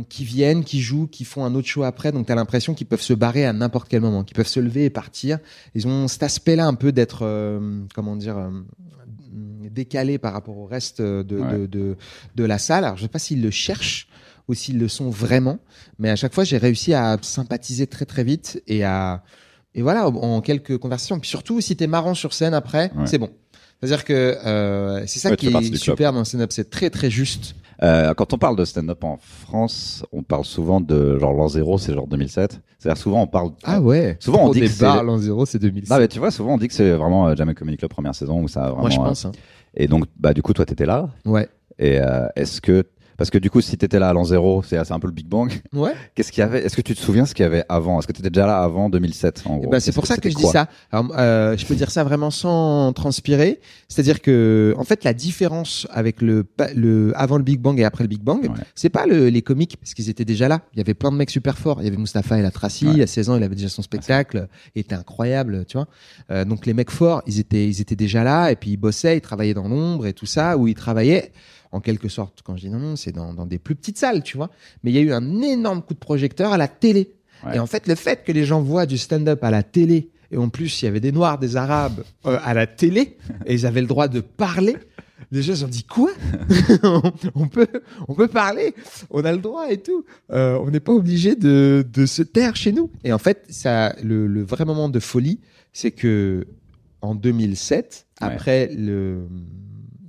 [0.09, 2.11] qui viennent, qui jouent, qui font un autre show après.
[2.11, 4.59] Donc, tu as l'impression qu'ils peuvent se barrer à n'importe quel moment, qu'ils peuvent se
[4.59, 5.39] lever et partir.
[5.77, 8.51] Ils ont cet aspect-là un peu d'être, euh, comment dire, euh,
[9.33, 11.67] décalé par rapport au reste de, de, Ouais.
[11.67, 11.97] de,
[12.35, 12.85] de la salle.
[12.85, 14.09] Alors, je sais pas s'ils le cherchent
[14.49, 15.59] ou s'ils le sont vraiment,
[15.99, 19.23] mais à chaque fois, j'ai réussi à sympathiser très très vite et à
[19.75, 21.19] et voilà en quelques conversations.
[21.19, 23.07] Puis surtout, si t'es marrant sur scène après, Ouais.
[23.07, 23.31] c'est bon.
[23.83, 24.13] C'est-à-dire que
[24.47, 27.55] euh, c'est ça Ouais, qui est super dans le stand-up, c'est très très juste.
[27.83, 31.79] Euh, quand on parle de stand-up en France, on parle souvent de genre l'an zéro,
[31.79, 32.61] c'est genre 2007.
[32.79, 33.51] C'est-à-dire souvent on parle.
[33.65, 34.17] Ah ouais.
[34.21, 35.91] Souvent, on dit que c'est- l'an zéro, c'est 2007.
[35.91, 38.15] Non, mais tu vois, souvent on dit que c'est vraiment euh, Jamel Comedy Club première
[38.15, 38.83] saison où ça a vraiment.
[38.83, 39.25] Moi, je euh, pense.
[39.25, 39.33] hein.
[39.75, 41.09] Et donc, bah du coup, toi, t'étais là.
[41.25, 41.49] Ouais.
[41.79, 41.99] Et
[42.37, 42.85] est-ce que
[43.17, 45.27] Parce que du coup, si t'étais là à l'an zéro, c'est un peu le Big
[45.27, 45.53] Bang.
[45.73, 45.93] Ouais.
[46.15, 46.65] Qu'est-ce qu'il y avait?
[46.65, 47.99] Est-ce que tu te souviens ce qu'il y avait avant?
[47.99, 50.29] Est-ce que t'étais déjà là avant 2007 en Eh gros ben, c'est pour ça que
[50.31, 50.69] je dis ça.
[50.91, 53.61] Alors, euh, je peux dire ça vraiment sans transpirer.
[53.89, 56.45] C'est-à-dire que, en fait, la différence avec le,
[56.75, 58.49] le avant le Big Bang et après le Big Bang, Ouais.
[58.75, 60.61] c'est pas le, les comiques parce qu'ils étaient déjà là.
[60.75, 61.79] Il y avait plein de mecs super forts.
[61.81, 62.87] Il y avait Mustapha El Atrassi.
[62.87, 63.03] Ouais.
[63.03, 64.49] À 16 ans, il avait déjà son spectacle.
[64.75, 65.87] Il était incroyable, tu vois.
[66.31, 69.17] Euh, donc les mecs forts, ils étaient, ils étaient déjà là et puis ils bossaient,
[69.17, 71.33] ils travaillaient dans l'ombre et tout ça, où ils travaillaient
[71.73, 72.41] en quelque sorte.
[72.45, 74.51] Quand je dis non, c'est dans, dans des plus petites salles, tu vois.
[74.85, 77.15] Mais il y a eu un énorme coup de projecteur à la télé.
[77.45, 77.57] Ouais.
[77.57, 80.37] Et en fait, le fait que les gens voient du stand-up à la télé, et
[80.37, 83.67] en plus, il y avait des Noirs, des Arabes euh, à la télé, et ils
[83.67, 84.77] avaient le droit de parler,
[85.31, 86.11] les gens se sont dit quoi?
[87.35, 87.67] On, peut,
[88.09, 88.75] on peut parler,
[89.11, 90.05] on a le droit et tout.
[90.31, 92.91] Euh, on n'est pas obligé de, de se taire chez nous.
[93.05, 95.41] Et en fait, ça, le, le vrai moment de folie,
[95.73, 96.47] c'est que
[97.01, 98.29] en 2007, Ouais.
[98.29, 99.27] après le,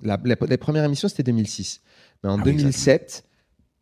[0.04, 1.82] la, la, la première émission, c'était 2006.
[2.24, 3.24] Mais en Ah oui, 2007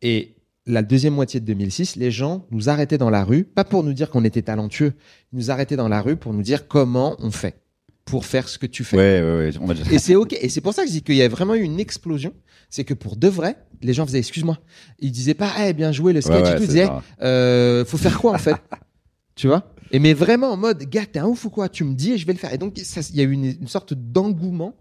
[0.02, 0.34] et
[0.66, 3.92] la deuxième moitié de 2006, les gens nous arrêtaient dans la rue, pas pour nous
[3.92, 4.92] dire qu'on était talentueux,
[5.32, 7.56] ils nous arrêtaient dans la rue pour nous dire comment on fait
[8.04, 8.96] pour faire ce que tu fais.
[8.96, 9.50] Ouais, ouais, ouais.
[9.60, 10.32] On va dire- Et c'est ok.
[10.40, 12.32] Et c'est pour ça que je dis qu'il y a vraiment eu une explosion.
[12.68, 14.58] C'est que pour de vrai, les gens faisaient excuse-moi.
[14.98, 16.34] Ils disaient pas, eh bien joué le sketch.
[16.54, 16.88] Ils disaient,
[17.22, 18.56] euh, faut faire quoi en fait?
[19.36, 19.72] Tu vois?
[19.92, 21.68] Et mais vraiment en mode, gars, t'es un ouf ou quoi?
[21.68, 22.52] Tu me dis et je vais le faire.
[22.52, 24.74] Et donc il y a eu une, une sorte d'engouement.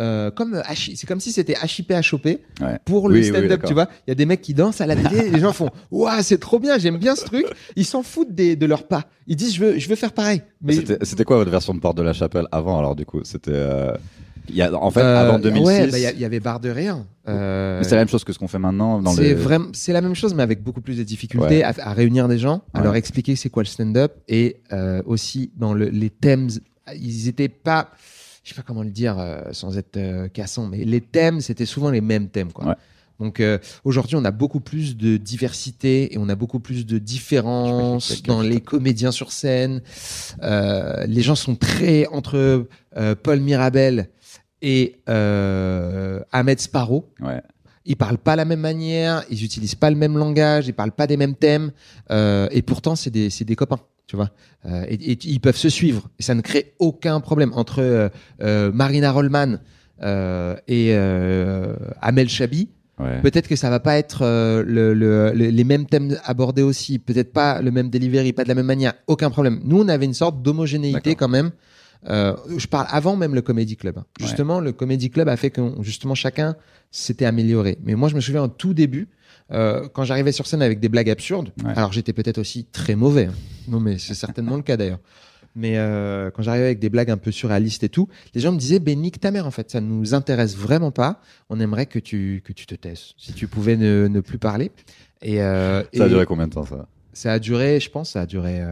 [0.00, 2.78] Euh, comme Hachi- c'est comme si c'était HIP à choper Ouais.
[2.84, 3.88] pour le Oui, stand-up, tu vois.
[4.06, 6.38] Il y a des mecs qui dansent à la télé, les gens font Waouh, c'est
[6.38, 7.44] trop bien, j'aime bien ce truc.
[7.76, 9.04] Ils s'en foutent des, de leurs pas.
[9.26, 10.42] Ils disent Je veux, je veux faire pareil.
[10.62, 13.20] Mais C'était quoi votre version de Porte de la Chapelle avant alors du coup?
[13.24, 13.92] C'était euh,
[14.48, 15.64] il y a en fait Euh, avant 2006.
[15.66, 17.04] Ouais, bah, il y avait barre de rire.
[17.28, 19.34] Euh, c'est la même chose que ce qu'on fait maintenant dans C'est les.
[19.34, 21.62] vraiment, c'est la même chose, mais avec beaucoup plus de difficultés Ouais.
[21.62, 22.84] à, à réunir des gens, à Ouais.
[22.84, 26.48] leur expliquer c'est quoi le stand-up et euh, aussi dans le, les thèmes,
[26.96, 27.90] ils étaient pas,
[28.42, 31.66] je sais pas comment le dire euh, sans être euh, cassant, mais les thèmes c'était
[31.66, 32.68] souvent les mêmes thèmes quoi.
[32.68, 32.74] Ouais.
[33.18, 36.98] Donc euh, aujourd'hui on a beaucoup plus de diversité et on a beaucoup plus de
[36.98, 39.82] différences dans les comédiens sur scène.
[40.42, 42.66] Les gens sont très entre
[43.22, 44.08] Paul Mirabel
[44.62, 47.42] et Ahmed Sparrow Ouais.
[47.84, 51.06] ils parlent pas la même manière, ils utilisent pas le même langage, ils parlent pas
[51.06, 51.72] des mêmes thèmes,
[52.10, 54.30] et pourtant c'est des, c'est des copains, tu vois.
[54.66, 58.08] Euh, et, et ils peuvent se suivre, et ça ne crée aucun problème entre euh,
[58.42, 59.58] euh, Marina Rollman
[60.68, 60.94] et
[62.00, 62.68] Amel Chabi.
[62.98, 63.20] Ouais.
[63.22, 64.22] Peut-être que ça va pas être
[64.66, 68.48] le, le- le- les mêmes thèmes abordés aussi, peut-être pas le même delivery, pas de
[68.48, 69.60] la même manière, aucun problème.
[69.64, 71.50] Nous, on avait une sorte d'homogénéité quand même.
[72.04, 73.96] Je parle avant même le Comedy Club.
[73.98, 74.04] hein.
[74.20, 74.26] Ouais.
[74.26, 76.56] Justement, le Comedy Club a fait que justement chacun
[76.90, 77.78] s'était amélioré.
[77.84, 79.08] Mais moi, je me souviens au tout début,
[79.52, 81.52] euh, quand j'arrivais sur scène avec des blagues absurdes.
[81.64, 81.72] Ouais.
[81.76, 83.26] Alors j'étais peut-être aussi très mauvais.
[83.26, 83.34] hein.
[83.68, 85.00] Non, mais c'est certainement le cas d'ailleurs.
[85.56, 88.58] Mais euh, quand j'arrivais avec des blagues un peu surréalistes et tout, les gens me
[88.58, 91.20] disaient, ben nique ta mère en fait, ça nous intéresse vraiment pas.
[91.48, 93.14] On aimerait que tu que tu te taises.
[93.18, 94.70] Si tu pouvais ne, ne plus parler.
[95.22, 96.86] Et, euh, Ça a duré combien de temps ça?
[97.12, 98.62] Ça a duré, je pense, ça a duré.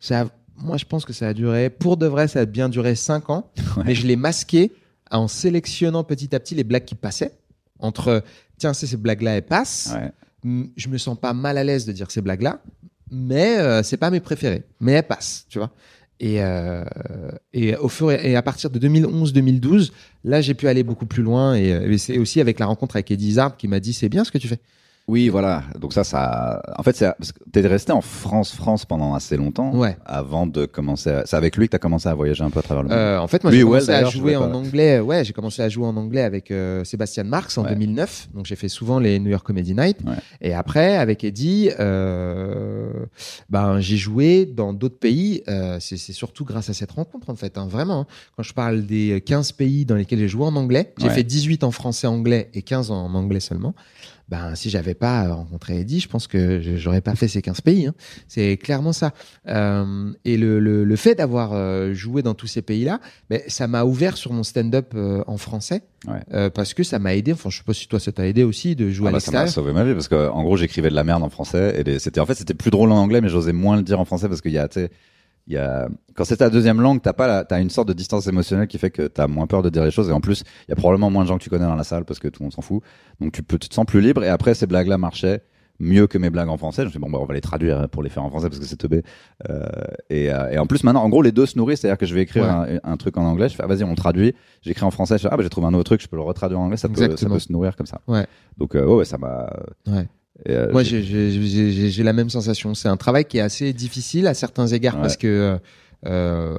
[0.00, 1.68] ça, a- moi, je pense que ça a duré.
[1.70, 3.50] Pour de vrai, ça a bien duré 5 ans.
[3.76, 3.82] Ouais.
[3.84, 4.72] Mais je l'ai masqué
[5.10, 7.32] en sélectionnant petit à petit les blagues qui passaient.
[7.78, 8.24] Entre,
[8.58, 9.94] tiens, c'est ces blagues-là, elles passent.
[9.94, 10.70] Ouais.
[10.76, 12.62] Je me sens pas mal à l'aise de dire ces blagues-là,
[13.10, 14.62] mais euh, c'est pas mes préférées.
[14.80, 15.72] Mais elles passent, tu vois.
[16.18, 16.84] Et, euh,
[17.52, 19.90] et au fur et, et à partir de 2011-2012,
[20.24, 21.54] là, j'ai pu aller beaucoup plus loin.
[21.54, 24.08] Et, euh, et c'est aussi avec la rencontre avec Eddie Izzard qui m'a dit c'est
[24.08, 24.60] bien ce que tu fais.
[25.08, 25.62] Oui, voilà.
[25.78, 26.60] Donc ça, ça.
[26.76, 27.04] En fait,
[27.52, 29.72] t'es resté en France, France pendant assez longtemps.
[29.72, 29.96] Ouais.
[30.04, 31.10] Avant de commencer.
[31.10, 31.26] À...
[31.26, 32.98] C'est avec lui que t'as commencé à voyager un peu à travers le monde.
[32.98, 34.98] Euh, en fait, moi, j'ai Well, commencé à jouer en anglais.
[34.98, 37.70] Ouais, j'ai commencé à jouer en anglais avec euh, Sébastien Marx en Ouais.
[37.74, 38.30] 2009.
[38.34, 39.98] Donc, j'ai fait souvent les New York Comedy Night.
[40.04, 40.14] Ouais.
[40.40, 42.90] Et après, avec Eddie, euh,
[43.48, 45.42] ben, j'ai joué dans d'autres pays.
[45.48, 47.58] Euh, c'est c'est surtout grâce à cette rencontre, en fait.
[47.58, 48.00] hein, vraiment.
[48.00, 48.06] hein.
[48.36, 51.14] Quand je parle des 15 pays dans lesquels j'ai joué en anglais, j'ai Ouais.
[51.14, 53.74] fait 18 en français anglais et 15 en anglais seulement.
[54.28, 57.86] Ben, si j'avais pas rencontré Eddie, je pense que j'aurais pas fait ces 15 pays.
[57.86, 57.94] hein.
[58.26, 59.12] C'est clairement ça.
[59.46, 62.98] Euh, et le, le, le fait d'avoir euh, joué dans tous ces pays-là,
[63.30, 65.82] ben, ça m'a ouvert sur mon stand-up euh, en français.
[66.08, 66.14] Ouais.
[66.32, 67.32] Euh, parce que ça m'a aidé.
[67.32, 69.20] Enfin, je sais pas si toi ça t'a aidé aussi de jouer Ah à bah,
[69.20, 71.76] ça m'a sauvé ma vie parce que en gros j'écrivais de la merde en français
[71.78, 73.98] et les- c'était en fait c'était plus drôle en anglais mais j'osais moins le dire
[74.00, 74.62] en français parce qu'il y a
[75.52, 78.26] y a quand c'est ta deuxième langue t'as pas la- t'as une sorte de distance
[78.26, 80.08] émotionnelle qui fait que t'as moins peur de dire les choses.
[80.08, 81.84] Et en plus il y a probablement moins de gens que tu connais dans la
[81.84, 82.82] salle parce que tout le monde s'en fout.
[83.20, 84.24] Donc tu peux tu te sens plus libre.
[84.24, 85.42] Et après ces blagues là marchaient
[85.78, 86.80] mieux que mes blagues en français.
[86.82, 88.48] Je me suis dit, bon bah, on va les traduire pour les faire en français
[88.48, 89.02] parce que c'est teubé.
[89.50, 89.66] Euh,
[90.08, 91.80] et, euh, et en plus maintenant en gros les deux se nourrissent.
[91.82, 93.48] C'est à dire que je vais écrire un, un truc en anglais.
[93.50, 94.34] Je fais ah, vas-y on le traduit.
[94.62, 95.18] J'écris en français.
[95.18, 96.00] Je fais ah bah j'ai trouvé un nouveau truc.
[96.00, 96.78] Je peux le retraduire en anglais.
[96.78, 98.00] Ça peut, ça peut se nourrir comme ça.
[98.08, 98.26] Ouais.
[98.56, 99.48] donc euh, ouais, ouais, ça m'a
[99.86, 100.08] Ouais.
[100.48, 102.74] Euh, Moi, j'ai- la même sensation.
[102.74, 105.00] C'est un travail qui est assez difficile à certains égards Ouais.
[105.02, 105.58] parce que
[106.06, 106.58] euh,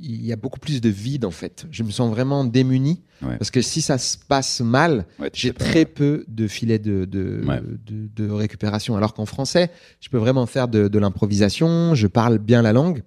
[0.00, 1.66] il y a beaucoup plus de vide en fait.
[1.72, 3.36] Je me sens vraiment démuni Ouais.
[3.36, 5.64] parce que si ça se passe mal, Ouais, j'ai pas.
[5.64, 7.42] très peu de filets de, de,
[7.84, 8.96] de, de récupération.
[8.96, 13.02] Alors qu'en français, je peux vraiment faire de, de l'improvisation, je parle bien la langue.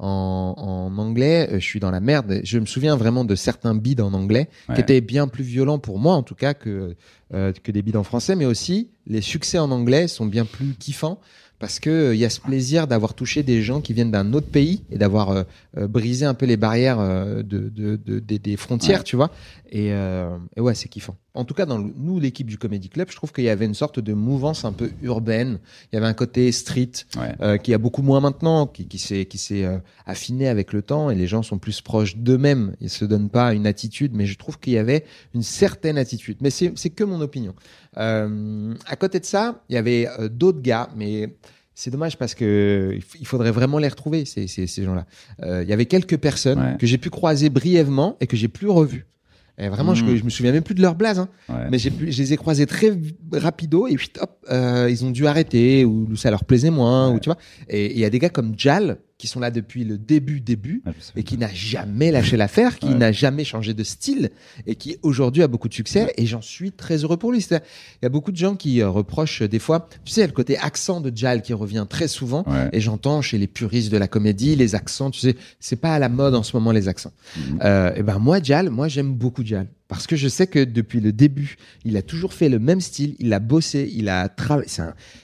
[0.00, 2.40] En, en anglais, euh, je suis dans la merde.
[2.42, 4.74] Je me souviens vraiment de certains bides en anglais Ouais.
[4.74, 6.96] qui étaient bien plus violents pour moi, en tout cas, que,
[7.32, 8.34] euh, que des bides en français.
[8.34, 11.20] Mais aussi, les succès en anglais sont bien plus kiffants
[11.60, 14.32] parce que euh, il y a ce plaisir d'avoir touché des gens qui viennent d'un
[14.32, 18.98] autre pays et d'avoir euh, brisé un peu les barrières de, de, de- des- frontières,
[18.98, 19.04] Ouais.
[19.04, 19.30] tu vois.
[19.70, 21.16] Et, euh, et ouais, c'est kiffant.
[21.36, 23.64] En tout cas, dans le- nous, l'équipe du Comedy Club, je trouve qu'il y avait
[23.66, 25.58] une sorte de mouvance un peu urbaine.
[25.92, 27.34] Il y avait un côté street Ouais.
[27.40, 30.82] euh, qui a beaucoup moins maintenant, qui, qui s'est qui s'est euh, affiné avec le
[30.82, 32.76] temps et les gens sont plus proches d'eux-mêmes.
[32.80, 36.38] Ils se donnent pas une attitude, mais je trouve qu'il y avait une certaine attitude.
[36.40, 37.54] Mais c'est c'est que mon opinion.
[37.96, 41.34] Euh, à côté de ça, il y avait euh, d'autres gars, mais
[41.74, 45.06] c'est dommage parce que il faudrait vraiment les retrouver ces, ces, ces gens-là.
[45.42, 46.76] Euh, Il y avait quelques personnes Ouais.
[46.78, 49.06] que j'ai pu croiser brièvement et que j'ai plus revues.
[49.56, 50.16] Et vraiment, je, Mhm.
[50.16, 51.18] je me souviens même plus de leur blaze.
[51.20, 51.28] Hein.
[51.48, 51.66] Ouais.
[51.70, 52.90] Mais j'ai pu- je les ai croisés très
[53.32, 57.16] rapido et puis hop, euh, ils ont dû arrêter ou ça leur plaisait moins Ouais.
[57.16, 57.38] ou tu vois.
[57.68, 60.82] Et il y a des gars comme Jal qui sont là depuis le début début
[60.98, 61.12] sais.
[61.16, 62.94] et qui n'a jamais lâché l'affaire, qui Ouais.
[62.94, 64.30] n'a jamais changé de style
[64.66, 67.38] et qui aujourd'hui a beaucoup de succès et j'en suis très heureux pour lui.
[67.50, 67.60] Il
[68.02, 70.58] y a beaucoup de gens qui euh, reprochent euh, des fois, tu sais, le côté
[70.58, 72.68] accent de Jal qui revient très souvent Ouais.
[72.72, 75.98] et j'entends chez les puristes de la comédie les accents, tu sais, c'est pas à
[76.00, 77.12] la mode en ce moment les accents.
[77.36, 77.58] Mhm.
[77.62, 81.00] Euh, et ben moi Jal, moi j'aime beaucoup Jal parce que je sais que depuis
[81.00, 84.68] le début, il a toujours fait le même style, il a bossé, il a travaillé.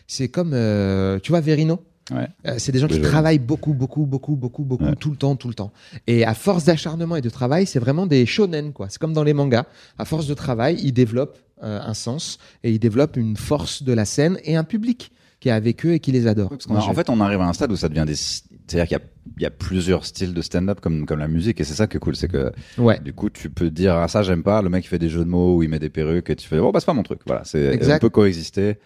[0.07, 1.83] C'est comme euh, tu vois Verino?
[2.11, 2.29] Ouais.
[2.47, 4.97] Euh, c'est des gens qui travaillent beaucoup, beaucoup, beaucoup, beaucoup, beaucoup, Ouais.
[4.99, 5.73] tout le temps, tout le temps.
[6.07, 8.89] Et à force d'acharnement et de travail, c'est vraiment des shonen, quoi.
[8.89, 9.65] C'est comme dans les mangas.
[9.99, 13.93] À force de travail, ils développent euh, un sens et ils développent une force de
[13.93, 16.51] la scène et un public qui est avec eux et qui les adore.
[16.51, 18.15] Parce en fait, on arrive à un stade où ça devient des.
[18.15, 18.99] C'est-à-dire qu'il
[19.39, 21.97] y y a plusieurs styles de stand-up comme, comme la musique, et c'est ça qui
[21.97, 23.01] est cool, c'est que ouais.
[23.01, 25.25] du coup, tu peux dire ah ça j'aime pas, le mec il fait des jeux
[25.25, 27.03] de mots où il met des perruques, et tu fais bon bah c'est pas mon
[27.03, 27.97] truc, voilà, c'est Exact.
[27.97, 28.79] on peut coexister.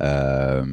[0.00, 0.64] Euh,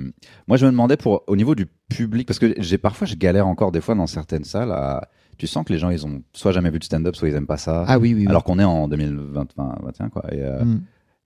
[0.47, 3.47] moi, je me demandais pour au niveau du public, parce que j'ai parfois je galère
[3.47, 4.71] encore des fois dans certaines salles.
[4.71, 7.35] À, tu sens que les gens ils ont soit jamais vu de stand-up, soit ils
[7.35, 7.83] aiment pas ça.
[7.87, 8.21] Ah oui, oui.
[8.21, 8.27] oui.
[8.27, 10.23] alors qu'on est en 2020, 2021 quoi.
[10.33, 10.81] Et, euh, Mm.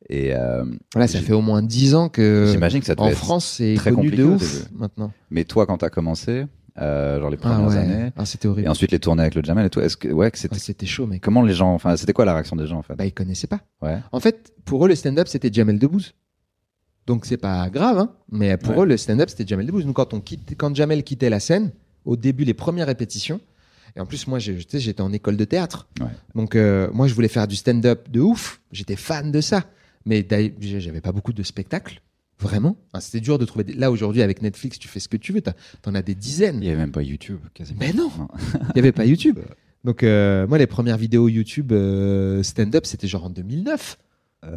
[0.10, 3.46] et euh, Voilà, ça fait au moins dix ans que j'imagine que ça en France
[3.58, 5.12] c'est très connu compliqué de ouf maintenant.
[5.30, 6.46] Mais toi, quand t'as commencé,
[6.82, 7.78] euh, genre les Ah premières ouais.
[7.78, 8.70] années, Ah, c'était et horrible.
[8.70, 11.06] ensuite les tournées avec le Jamel et tout, est-ce que ouais, Ah, c'était c'était chaud,
[11.06, 11.22] mec.
[11.22, 12.96] comment les gens, enfin, c'était quoi la réaction des gens en fait?
[12.96, 13.60] Bah, ils connaissaient pas.
[13.84, 14.00] Ouais.
[14.12, 16.14] En fait, pour eux, le stand-up, c'était Jamel Debbouze.
[17.10, 18.13] Donc, c'est pas grave, hein.
[18.32, 18.84] Mais pour Ouais.
[18.84, 19.84] eux, le stand-up, c'était Jamel Debbouze.
[19.86, 21.72] Nous, quand, on quitte, quand Jamel quittait la scène,
[22.06, 23.41] au début, les premières répétitions,
[23.95, 25.88] et en plus, moi, j'étais en école de théâtre.
[26.00, 26.06] Ouais.
[26.36, 28.62] Donc, euh, moi, je voulais faire du stand-up de ouf.
[28.72, 29.65] J'étais fan de ça.
[30.06, 30.24] Mais
[30.60, 32.00] j'avais pas beaucoup de spectacles.
[32.39, 32.78] Vraiment.
[33.00, 33.63] C'était dur de trouver.
[33.65, 35.41] des- Là, aujourd'hui, avec Netflix, tu fais ce que tu veux.
[35.82, 36.60] T'en as des dizaines.
[36.62, 37.80] Il y avait même pas YouTube quasiment.
[37.82, 38.12] Mais non.
[38.54, 39.39] Il n'y avait pas YouTube.
[39.84, 43.98] Donc, euh, moi, les premières vidéos YouTube euh, stand-up, c'était genre en 2009.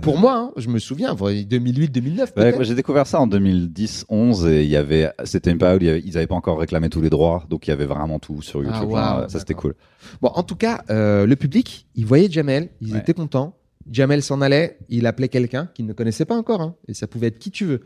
[0.00, 2.18] Pour moi, hein, je me souviens, 2008-2009.
[2.20, 2.54] Ouais, peut-être.
[2.54, 6.16] moi, j'ai découvert ça en 2010-11 et il y avait, c'était une période où ils
[6.16, 8.74] avaient pas encore réclamé tous les droits, donc il y avait vraiment tout sur YouTube.
[8.78, 8.90] Ah, genre,
[9.20, 9.74] waouh, ça c'était cool.
[10.20, 12.98] Bon, en tout cas, euh, le public, il voyait Jamel, ils Ouais.
[13.00, 13.56] étaient contents.
[13.90, 17.26] Jamel s'en allait, il appelait quelqu'un qu'il ne connaissait pas encore, hein, et ça pouvait
[17.28, 17.80] être qui tu veux,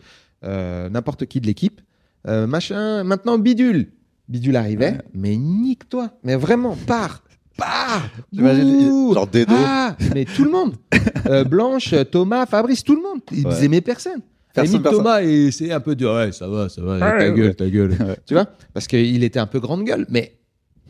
[0.44, 1.80] Euh, n'importe qui de l'équipe.
[2.28, 3.92] Euh, machin, maintenant bidule.
[4.28, 5.00] Bidule arrivait, Ouais.
[5.14, 7.24] mais nique-toi, mais vraiment, pars,
[7.56, 8.08] pars.
[8.32, 9.54] J'imagine, genre Dedo.
[9.56, 10.74] Ah, mais tout le monde.
[11.28, 13.20] Euh, Blanche, Thomas, Fabrice, tout le monde.
[13.32, 13.64] Ils Ouais.
[13.64, 14.20] aimaient personne.
[14.54, 14.82] Personne.
[14.82, 16.12] Thomas, et c'est un peu dur.
[16.14, 16.98] Ouais, ça va, ça va.
[17.00, 17.90] ta Ouais, gueule, ta gueule.
[18.00, 18.16] Ouais.
[18.26, 18.46] Tu vois?
[18.72, 20.06] Parce qu'il était un peu grande gueule.
[20.08, 20.38] Mais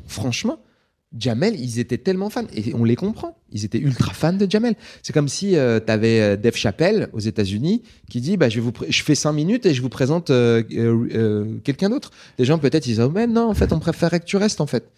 [0.06, 0.58] franchement,
[1.16, 2.44] Jamel, ils étaient tellement fans.
[2.54, 3.38] Et on les comprend.
[3.50, 4.74] Ils étaient ultra fans de Jamel.
[5.02, 5.56] C'est comme si tu
[5.92, 9.64] avais Dave Chappelle aux États-Unis qui dit bah, je, vais vous je fais cinq minutes
[9.66, 12.10] et je vous présente euh, euh, euh, quelqu'un d'autre.
[12.38, 14.60] Les gens, peut-être, ils disent oh, mais non, en fait, on préférait que tu restes,
[14.60, 14.90] en fait.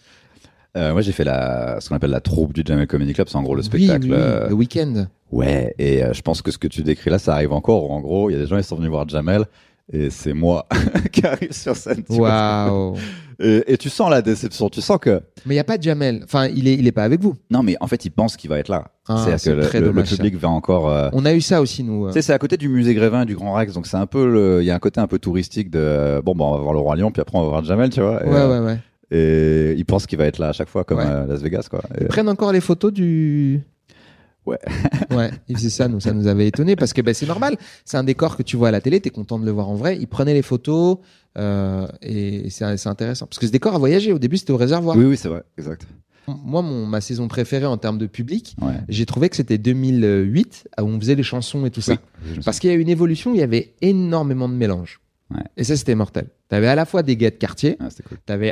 [0.77, 3.37] Euh, moi, j'ai fait la, ce qu'on appelle la troupe du Jamel Comedy Club, c'est
[3.37, 4.05] en gros le spectacle.
[4.05, 5.07] oui, oui, euh, le week-end.
[5.33, 7.91] Ouais, et euh, je pense que ce que tu décris là, ça arrive encore.
[7.91, 9.45] En gros, il y a des gens qui sont venus voir Jamel
[9.93, 10.67] et c'est moi
[11.13, 12.03] qui arrive sur scène.
[12.09, 12.97] Waouh.
[13.41, 14.69] Et, et tu sens la déception.
[14.69, 16.21] Tu sens que Mais il n'y a pas de Jamel.
[16.25, 17.37] Enfin, il est, il est pas avec vous.
[17.51, 18.89] non, mais en fait, il pense qu'il va être là.
[19.09, 20.17] Ah, c'est que le- très le, le ça.
[20.17, 20.91] public va encore.
[20.91, 22.11] euh, On a eu ça aussi, nous.
[22.13, 24.59] c'est à côté du musée Grévin et du Grand Rex, donc c'est un peu, le-
[24.63, 26.73] il y a un côté un peu touristique de, euh, bon, bah, on va voir
[26.75, 28.23] le Roi Lion, puis après on va voir Jamel, tu vois.
[28.25, 28.79] Et, Ouais, ouais, ouais.
[29.11, 31.05] Et il pense qu'il va être là à chaque fois, comme Ouais.
[31.05, 31.83] à Las Vegas, quoi.
[31.99, 33.61] Et- Ils prennent encore les photos du.
[34.47, 34.59] Ouais.
[35.11, 37.57] ouais, ils faisaient ça, nous, ça nous avait étonné parce que ben, c'est normal.
[37.85, 39.75] C'est un décor que tu vois à la télé, t'es content de le voir en
[39.75, 39.99] vrai.
[40.01, 40.99] Ils prenaient les photos
[41.37, 44.13] euh, et c'est intéressant parce que ce décor a voyagé.
[44.13, 44.97] Au début, c'était au réservoir.
[44.97, 45.87] Oui, oui, c'est vrai, exact.
[46.45, 48.75] Moi, mon, ma saison préférée en termes de public, Ouais.
[48.91, 51.95] j'ai trouvé que c'était 2008 où on faisait les chansons et tout ça.
[52.27, 55.01] Oui, Parce qu'il y a eu une évolution, il y avait énormément de mélange.
[55.31, 55.43] Ouais.
[55.59, 56.29] Et ça, c'était mortel.
[56.49, 57.89] T'avais à la fois des gays de quartier, Ah,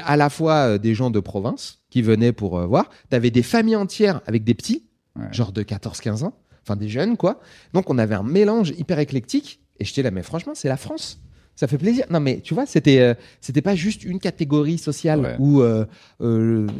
[0.05, 3.43] à la fois euh, des gens de province qui venaient pour euh, voir, t'avais des
[3.43, 4.85] familles entières avec des petits,
[5.19, 5.33] Ouais.
[5.33, 7.41] genre de 14-15 ans, enfin des jeunes, quoi.
[7.73, 9.61] Donc, on avait un mélange hyper éclectique.
[9.81, 11.19] Et j'étais là, mais franchement, c'est la France.
[11.55, 12.05] Ça fait plaisir.
[12.11, 15.37] Non, mais tu vois, c'était euh, c'était pas juste une catégorie sociale Ouais.
[15.39, 15.87] ou un,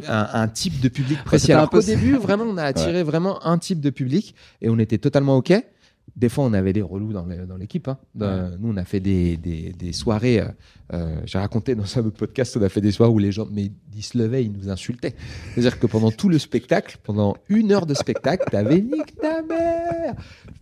[0.07, 1.51] un type de public précis.
[1.51, 4.77] Alors peu qu'au début, vraiment, on a attiré vraiment un type de public et on
[4.77, 5.51] était totalement OK.
[6.15, 7.87] Des fois, on avait des relous dans le- l'équipe.
[7.87, 7.97] hein.
[8.15, 10.39] Dans- Nous, on a fait des, des, des soirées.
[10.39, 10.45] euh,
[10.93, 13.71] euh, J'ai raconté dans un podcast, on a fait des soirées où les gens, mais
[13.95, 15.13] ils se levaient, ils nous insultaient.
[15.53, 20.15] C'est-à-dire que pendant tout le spectacle, pendant une heure de spectacle, t'avais nique ta mère,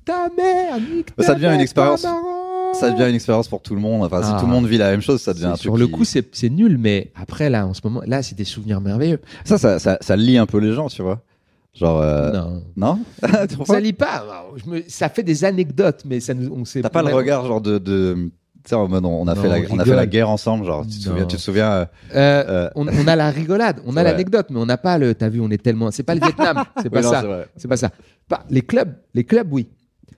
[0.04, 2.02] ta mère, nique ta Ça devient une mère, expérience.
[2.02, 2.74] ta marrant.
[2.74, 4.04] Ça devient une expérience pour tout le monde.
[4.04, 4.34] Enfin, Ah.
[4.36, 5.92] si tout le monde vit la même chose, ça devient un Sur truc le qui-
[5.94, 9.22] coup, c'est c'est nul, mais après, là, en ce moment, là, c'est des souvenirs merveilleux.
[9.46, 11.22] ça, ça, ça, ça lie un peu les gens, tu vois.
[11.76, 12.62] Genre, euh, non.
[12.78, 13.00] non,
[13.66, 14.24] Ça pas
[14.56, 17.46] je me- ça fait des anecdotes, mais ça nous, on sait T'as pas le regard
[17.46, 18.14] genre de, de...
[18.64, 20.30] tu sais, en mode, on a Non, fait la, on on a fait la guerre
[20.30, 20.86] ensemble, genre.
[20.88, 21.12] Tu te Non.
[21.12, 24.04] souviens, tu te souviens euh, Euh, on, on a la rigolade, on a Ouais.
[24.12, 25.14] l'anecdote, mais on n'a pas le.
[25.16, 25.92] T'as vu, on est tellement.
[25.92, 27.46] C'est pas le Vietnam, c'est pas oui, ça.
[27.58, 27.92] c'est pas ça.
[28.50, 29.68] Les clubs, les clubs, oui.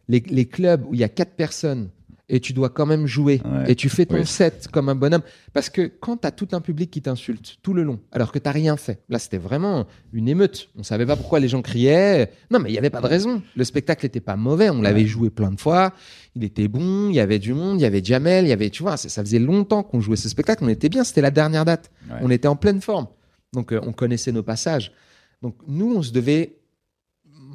[0.09, 1.89] Les, les clubs où il y a quatre personnes
[2.29, 3.71] et tu dois quand même jouer Ouais.
[3.71, 4.25] et tu fais ton Oui.
[4.25, 5.21] set comme un bonhomme.
[5.53, 8.39] Parce que quand tu as tout un public qui t'insulte tout le long, alors que
[8.39, 10.69] tu rien fait, là c'était vraiment une émeute.
[10.77, 12.31] On savait pas pourquoi les gens criaient.
[12.51, 13.41] Non, mais il n'y avait pas de raison.
[13.55, 14.69] Le spectacle n'était pas mauvais.
[14.69, 15.93] On l'avait joué plein de fois.
[16.35, 17.09] Il était bon.
[17.09, 17.79] Il y avait du monde.
[17.79, 18.45] Il y avait Jamel.
[18.45, 20.63] Il y avait, tu vois, ça, ça faisait longtemps qu'on jouait ce spectacle.
[20.65, 21.03] On était bien.
[21.05, 21.89] C'était la dernière date.
[22.09, 22.17] Ouais.
[22.21, 23.07] On était en pleine forme.
[23.53, 24.91] Donc euh, on connaissait nos passages.
[25.41, 26.56] Donc nous, on se devait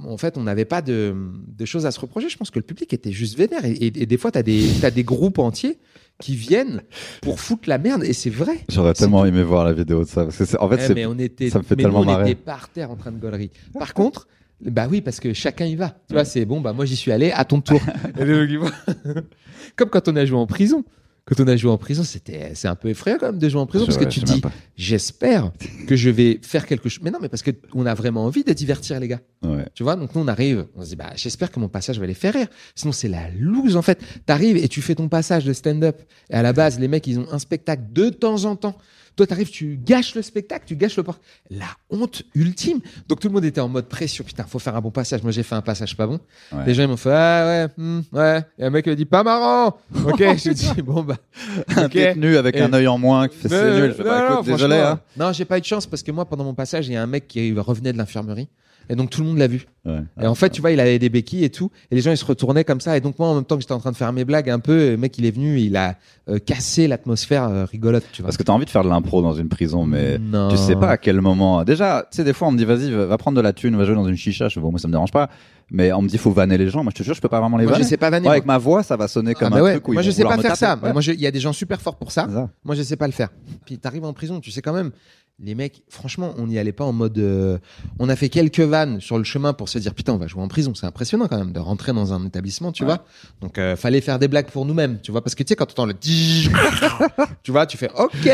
[0.07, 1.15] en fait, on n'avait pas de,
[1.47, 2.29] de choses à se reprocher.
[2.29, 3.65] Je pense que le public était juste vénère.
[3.65, 5.79] Et, et- et des fois, tu as des, t'as des groupes entiers
[6.21, 6.83] qui viennent
[7.21, 8.05] pour foutre la merde.
[8.05, 8.59] Et c'est vrai.
[8.69, 9.27] J'aurais tellement tout.
[9.29, 10.25] aimé voir la vidéo de ça.
[10.25, 12.11] Parce que c'est- en fait, Eh, mais on était, ça me fait mais tellement nous,
[12.11, 12.31] on marrer.
[12.33, 13.51] était par terre en train de gaulerie.
[13.79, 14.27] Par contre,
[14.61, 15.97] bah oui, parce que chacun y va.
[16.09, 17.81] Tu vois, c'est bon, bah moi j'y suis allé, à ton tour.
[19.77, 20.85] Comme quand on a joué en prison.
[21.25, 23.61] Quand on a joué en prison, c'était, c'est un peu effrayant quand même de jouer
[23.61, 24.43] en prison Je- parce que tu dis,
[24.77, 25.53] j'espère
[25.87, 27.01] que je vais faire quelque chose.
[27.05, 29.21] Mais non, mais parce que on a vraiment envie de divertir les gars.
[29.45, 29.62] Ouais.
[29.75, 32.07] Tu vois, donc nous on arrive, on se dit bah j'espère que mon passage va
[32.07, 32.49] les faire rire.
[32.75, 33.99] Sinon c'est la loose en fait.
[34.27, 36.01] T'arrives et tu fais ton passage de stand-up.
[36.31, 38.77] Et à la base, les mecs ils ont un spectacle de temps en temps.
[39.15, 41.19] Toi t'arrives, tu gâches le spectacle, tu gâches le port.
[41.51, 42.81] La honte ultime.
[43.09, 44.25] Donc tout le monde était en mode pression.
[44.25, 45.23] Putain, faut faire un bon passage.
[45.23, 46.19] Moi j'ai fait un passage pas bon.
[46.51, 46.65] Ouais.
[46.67, 48.43] Les gens ils m'ont fait ah ouais, hmm, ouais.
[48.59, 49.77] Et un mec il a dit pas marrant.
[50.07, 51.17] Ok, je dis bon bah.
[51.77, 51.93] Un ok.
[51.93, 53.89] détenu avec Et- un œil en moins qui fait c'est Non, nul.
[53.91, 54.77] Je fais, non, bah, non, écoute, désolé.
[54.79, 55.01] franchement, Hein.
[55.27, 57.03] Non, j'ai pas eu de chance parce que moi pendant mon passage, il y a
[57.03, 58.49] un mec qui revenait de l'infirmerie.
[58.93, 59.67] Et donc tout le monde l'a vu.
[59.87, 60.03] Ouais.
[60.21, 61.71] Et en fait, tu vois, il avait des béquilles et tout.
[61.91, 62.95] Et les gens, ils se retournaient comme ça.
[62.97, 64.59] Et donc, moi, en même temps que j'étais en train de faire mes blagues un
[64.59, 65.97] peu, le mec, il est venu, il a
[66.29, 68.29] euh, cassé l'atmosphère euh, rigolote, tu vois.
[68.29, 70.49] Parce que t'as envie de faire de l'impro dans une prison, mais Non.
[70.51, 71.65] tu sais pas à quel moment.
[71.65, 73.85] Déjà, tu sais, des fois, on me dit, vas-y, va prendre de la thune, va
[73.85, 74.49] jouer dans une chicha.
[74.49, 75.31] Je moi, ça me dérange pas.
[75.75, 76.83] Mais on me dit, faut vanner les gens.
[76.85, 77.89] Moi, je te jure, je peux pas vraiment les Moi, je vanner.
[77.89, 78.25] sais pas vanner.
[78.25, 78.33] Moi.
[78.33, 79.73] avec ma voix, ça va sonner comme Ah, bah un ouais.
[79.73, 80.79] truc où Moi, ils je vont sais pas faire ça.
[80.83, 80.93] Ouais.
[80.93, 82.29] Moi, je- il y a des gens super forts pour ça.
[82.65, 83.31] Moi, je sais pas le faire.
[83.65, 84.91] Puis, t'arrives en prison, tu sais quand même.
[85.43, 87.19] Les mecs, franchement, on n'y allait pas en mode.
[87.19, 87.59] euh,
[87.99, 90.43] on a fait quelques vannes sur le chemin pour se dire putain, on va jouer
[90.43, 90.73] en prison.
[90.75, 92.89] C'est impressionnant quand même de rentrer dans un établissement, tu Ouais.
[92.91, 93.05] vois.
[93.41, 95.23] Donc, euh, fallait faire des blagues pour nous-mêmes, tu vois.
[95.25, 95.95] Parce que tu sais, quand tu entends le.
[97.43, 98.31] tu vois, tu fais OK.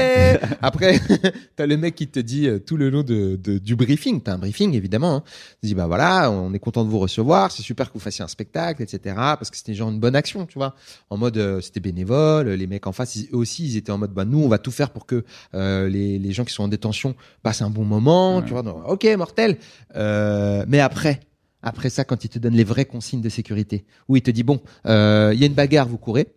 [0.61, 1.01] Après,
[1.57, 4.20] t'as le mec qui te dit euh, tout le long de, de- du briefing.
[4.20, 5.16] T'as un briefing, évidemment.
[5.16, 5.22] Hein.
[5.62, 7.28] Il dit bah voilà, on est content de vous recevoir.
[7.51, 9.14] C'est super que vous fassiez un spectacle, etc.
[9.16, 10.74] Parce que c'était genre une bonne action, tu vois.
[11.11, 12.49] En mode, euh, c'était bénévole.
[12.49, 14.59] Les mecs en face, ils- eux aussi, ils étaient en mode bah nous, on va
[14.59, 15.24] tout faire pour que
[15.55, 18.62] euh, les, les gens qui sont en détention passent un bon moment, tu vois.
[18.62, 19.59] Donc, ok, mortel.
[19.97, 21.20] Euh, mais après.
[21.61, 24.45] Après ça, quand il te donne les vraies consignes de sécurité, où il te dit
[24.45, 26.29] bon, euh, il y a une bagarre, vous courez.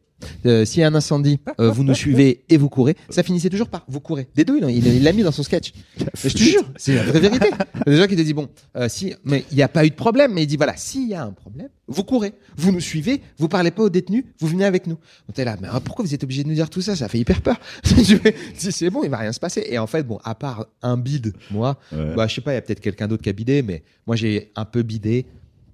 [0.45, 2.95] Euh, S'il y a un incendie, euh, vous nous suivez et vous courez.
[3.09, 4.27] Ça finissait toujours par vous courez.
[4.35, 5.73] Des deux, il l'a mis dans son sketch.
[5.99, 7.47] Mais je te jure, c'est la vraie vérité.
[7.85, 9.67] Il y a des gens qui te disent bon, euh, si, mais il n'y a
[9.67, 10.33] pas eu de problème.
[10.33, 13.47] Mais il dit voilà, s'il y a un problème, vous courez, vous nous suivez, vous
[13.49, 14.97] parlez pas aux détenus, vous venez avec nous.
[15.27, 16.95] On était là, mais ah, pourquoi vous êtes obligé de nous dire tout ça?
[16.95, 17.59] Ça fait hyper peur.
[18.57, 19.65] C'est bon, il va rien se passer.
[19.69, 22.15] Et en fait, bon, à part un bide, moi, Ouais.
[22.15, 24.15] bah, je sais pas, il y a peut-être quelqu'un d'autre qui a bidé, mais moi
[24.15, 25.25] j'ai un peu bidé.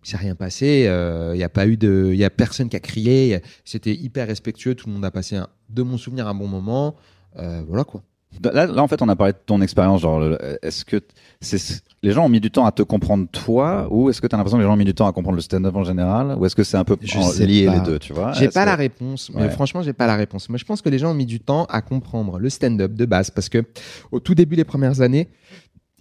[0.08, 0.86] Il s'est rien passé.
[0.88, 3.42] euh, Il y a pas eu de, il y a personne qui a crié.
[3.66, 4.74] C'était hyper respectueux.
[4.74, 6.96] Tout le monde a passé, un- de mon souvenir, un bon moment.
[7.38, 8.02] Euh, voilà quoi.
[8.42, 10.02] Là, là, en fait, on a parlé de ton expérience.
[10.02, 11.02] Genre, est-ce que
[11.42, 14.36] c'est les gens ont mis du temps à te comprendre toi, ou est-ce que tu
[14.36, 16.38] as l'impression que les gens ont mis du temps à comprendre le stand-up en général,
[16.38, 17.76] ou est-ce que c'est un peu Je en- lié pas.
[17.76, 18.32] les deux, tu vois?
[18.34, 19.50] J'ai pas que- la réponse, mais Ouais.
[19.50, 20.48] franchement, j'ai pas la réponse.
[20.50, 23.06] Moi, je pense que les gens ont mis du temps à comprendre le stand-up de
[23.06, 23.64] base parce que
[24.12, 25.28] au tout début des premières années,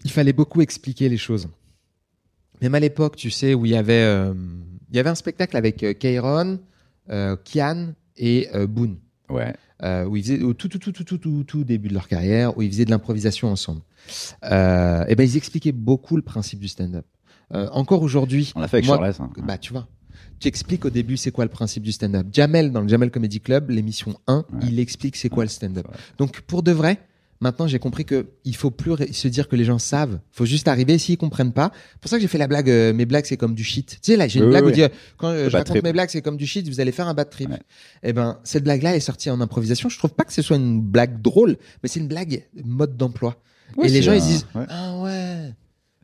[0.04, 1.48] il fallait beaucoup expliquer les choses.
[2.62, 4.34] Même à l'époque, tu sais, où il y avait, euh,
[4.90, 6.58] il y avait un spectacle avec euh, Kairon,
[7.10, 8.96] euh, Kian et euh, Boone.
[9.28, 9.54] Ouais.
[9.82, 12.06] euh, où ils faisaient au tout, tout, tout, tout, tout, tout, tout début de leur
[12.08, 13.80] carrière, où ils faisaient de l'improvisation ensemble.
[14.44, 17.04] Euh, et ben, ils expliquaient beaucoup le principe du stand-up.
[17.50, 19.14] Encore aujourd'hui, On l'a fait avec moi- Charles.
[19.20, 19.30] hein.
[19.46, 19.86] bah, tu vois.
[20.40, 22.26] tu expliques au début c'est quoi le principe du stand-up?
[22.32, 24.60] Jamel, dans le Jamel Comedy Club, l'émission 1, Ouais.
[24.68, 25.86] il explique c'est quoi le stand-up.
[26.18, 26.98] Donc, pour de vrai,
[27.40, 30.20] maintenant, j'ai compris que il faut plus se dire que les gens savent.
[30.30, 31.70] faut juste arriver s'ils comprennent pas.
[31.92, 33.98] C'est pour ça que j'ai fait la blague, euh, mes blagues, c'est comme du shit.
[34.02, 34.80] Tu sais, là, j'ai une Oui, blague oui, où oui.
[34.80, 35.84] dire, quand euh, je raconte trip.
[35.84, 37.50] mes blagues, c'est comme du shit, vous allez faire un bad trip.
[37.50, 37.58] Ouais.
[38.02, 39.88] Eh ben, cette blague-là est sortie en improvisation.
[39.88, 43.36] Je trouve pas que ce soit une blague drôle, mais c'est une blague mode d'emploi.
[43.76, 44.64] Ouais, Et les gens, ils un- se disent, ouais.
[44.68, 45.52] ah ouais.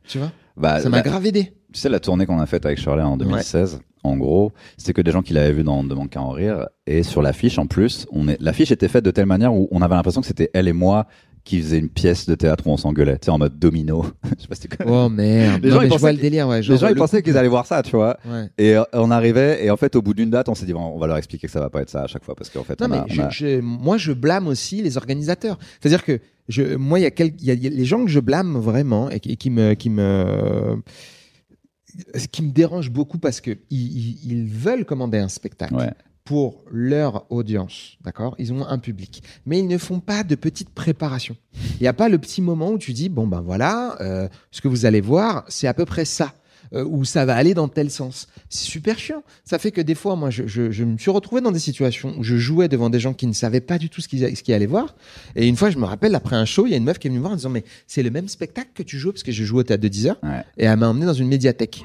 [0.07, 0.31] Tu vois?
[0.57, 1.53] Bah, Ça m'a grave aidé.
[1.71, 5.01] Tu sais, la tournée qu'on a faite avec Shirley en 2016, en gros, c'était que
[5.01, 6.67] des gens qui l'avaient vu dans De Manque à en rire.
[6.87, 8.37] Et sur l'affiche, en plus, on est...
[8.41, 11.07] l'affiche était faite de telle manière où on avait l'impression que c'était elle et moi
[11.45, 14.05] qui faisaient une pièce de théâtre où on s'engueulait, tu sais, en mode domino.
[14.37, 14.89] Je sais pas si tu connais.
[14.89, 15.61] Oh merde.
[15.61, 16.57] Les Non, gens, ils je vois le qu'ils- délire, ouais.
[16.61, 18.17] Les gens, ils le pensaient qu'ils allaient voir ça, tu vois.
[18.25, 18.45] Ouais.
[18.57, 20.79] Et euh, on arrivait, et en fait, au bout d'une date, on s'est dit, bon,
[20.79, 22.63] on va leur expliquer que ça va pas être ça à chaque fois, parce qu'en
[22.63, 25.57] fait, Non, on mais a- on je- a- je- moi, je blâme aussi les organisateurs.
[25.81, 28.09] C'est-à-dire que je, moi, il y, a y a il y a les gens que
[28.11, 30.77] je blâme vraiment et, qui- et qui me, qui me,
[32.15, 35.91] ce qui me dérange beaucoup parce que ils, veulent commander un spectacle Ouais.
[36.23, 38.35] pour leur audience, d'accord?
[38.39, 41.35] Ils ont un public, mais ils ne font pas de petite préparation.
[41.79, 44.61] Il n'y a pas le petit moment où tu dis bon ben voilà, euh, ce
[44.61, 46.33] que vous allez voir, c'est à peu près ça.
[46.73, 48.27] Euh, où ça va aller dans tel sens.
[48.49, 49.23] C'est super chiant.
[49.45, 52.13] Ça fait que des fois, moi, je, je, je me suis retrouvé dans des situations
[52.17, 54.43] où je jouais devant des gens qui ne savaient pas du tout ce qu'ils ce
[54.43, 54.95] qu'ils allaient voir.
[55.35, 57.07] Et une fois, je me rappelle, après un show, il y a une meuf qui
[57.07, 59.23] est venue me voir en disant, mais c'est le même spectacle que tu joues, parce
[59.23, 60.19] que je joue au théâtre de 10 heures.
[60.23, 60.43] Ouais.
[60.57, 61.83] Et elle m'a emmené dans une médiathèque.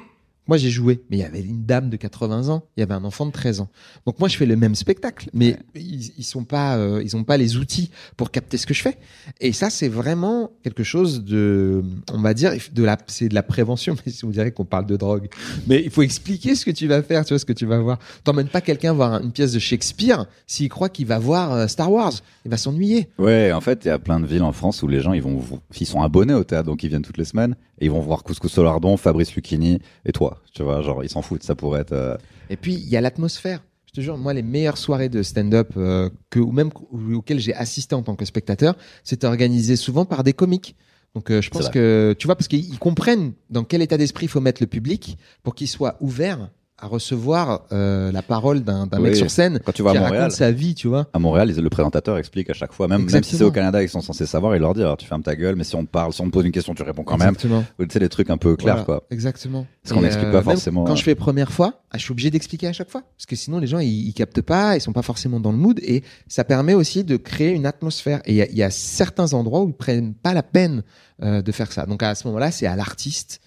[0.49, 2.95] Moi, j'ai joué, mais il y avait une dame de 80 ans, il y avait
[2.95, 3.69] un enfant de 13 ans.
[4.07, 5.59] Donc moi, je fais le même spectacle, mais Ouais.
[5.77, 8.83] ils, ils sont pas, euh, ils ont pas les outils pour capter ce que je
[8.83, 8.97] fais.
[9.41, 13.43] Et ça, c'est vraiment quelque chose de, on va dire, de la, c'est de la
[13.43, 13.95] prévention.
[14.07, 15.29] Mais si vous direz qu'on parle de drogue,
[15.67, 17.79] mais il faut expliquer ce que tu vas faire, tu vois ce que tu vas
[17.79, 17.99] voir.
[18.25, 21.93] T'emmènes pas quelqu'un voir une pièce de Shakespeare s'il croit qu'il va voir euh, Star
[21.93, 22.13] Wars,
[22.45, 23.09] il va s'ennuyer.
[23.19, 25.23] Ouais, en fait, il y a plein de villes en France où les gens, ils
[25.23, 25.43] vont,
[25.79, 28.23] ils sont abonnés au théâtre, donc ils viennent toutes les semaines, et ils vont voir
[28.23, 30.38] Couscous Solardon, Fabrice Lucchini et toi.
[30.55, 31.43] Tu vois, genre, ils s'en foutent.
[31.43, 31.93] Ça pourrait être.
[31.93, 32.17] euh,
[32.51, 33.63] Et puis, il y a l'atmosphère.
[33.87, 37.41] Je te jure, moi, les meilleures soirées de stand-up euh, que, ou même ou- auxquelles
[37.41, 40.77] j'ai assisté en tant que spectateur, c'était organisé souvent par des comiques.
[41.15, 41.71] Donc, euh, je pense vrai.
[41.73, 44.67] que, tu vois, parce qu'ils ils comprennent dans quel état d'esprit il faut mettre le
[44.67, 46.51] public pour qu'il soit ouvert
[46.81, 49.17] à recevoir euh, la parole d'un d'un mec Oui.
[49.19, 51.09] sur scène Quand tu vas qui à Montréal, raconte sa vie, tu vois.
[51.13, 53.83] à Montréal, ils- le présentateur explique à chaque fois, même, même si c'est au Canada,
[53.83, 55.85] ils sont censés savoir, il leur dit, alors tu fermes ta gueule, mais si on
[55.85, 57.31] te parle, si on te pose une question, tu réponds quand même.
[57.31, 57.65] Exactement.
[57.81, 59.07] Ou Tu sais, les trucs un peu clairs, Voilà, quoi.
[59.11, 59.67] Exactement.
[59.83, 60.85] Parce qu'on n'explique pas même forcément.
[60.85, 63.03] Quand je fais première fois, ah, je suis obligé d'expliquer à chaque fois.
[63.17, 65.59] Parce que sinon, les gens, ils, ils captent pas, ils sont pas forcément dans le
[65.59, 65.81] mood.
[65.83, 68.21] Et ça permet aussi de créer une atmosphère.
[68.27, 70.83] Et il y y, a certains endroits où ils prennent pas la peine
[71.23, 71.87] euh, de faire ça.
[71.87, 73.41] Donc à ce moment-là, c'est à l'artiste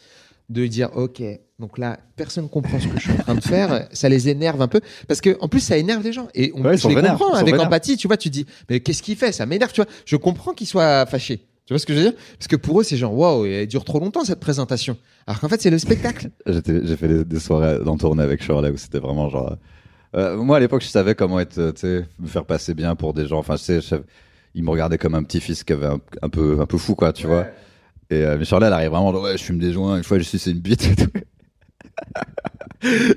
[0.52, 1.22] de dire, OK,
[1.60, 3.88] donc là, personne comprend ce que je suis en train de faire.
[3.92, 4.82] Ça les énerve un peu.
[5.08, 6.28] Parce que, en plus, ça énerve les gens.
[6.36, 7.68] Et on Ouais, je les vénères, comprends sont avec vénères.
[7.68, 7.98] empathie.
[7.98, 9.32] Tu vois, tu dis, mais qu'est-ce qu'il fait?
[9.32, 9.90] Ça m'énerve, tu vois.
[10.06, 11.46] Je comprends qu'ils soient fâchés.
[11.66, 12.14] Tu vois ce que je veux dire?
[12.38, 14.98] Parce que pour eux, c'est genre, waouh, elle dure trop longtemps cette présentation.
[15.28, 16.30] Alors qu'en fait, c'est le spectacle.
[16.48, 19.56] J'ai fait des, des soirées dans tournée avec Shirley où c'était vraiment genre.
[20.16, 22.96] euh, moi, à l'époque, je savais comment être, euh, tu sais, me faire passer bien
[22.96, 23.38] pour des gens.
[23.38, 23.96] Enfin, je sais, je
[24.56, 27.14] ils me regardaient comme un petit-fils qui avait un, un peu, un peu fou, quoi,
[27.14, 27.46] tu vois.
[28.12, 29.98] Et euh, mais elle arrive vraiment, ouais, je fume des joints.
[29.98, 31.10] Une fois, je suis c'est une bite et tout.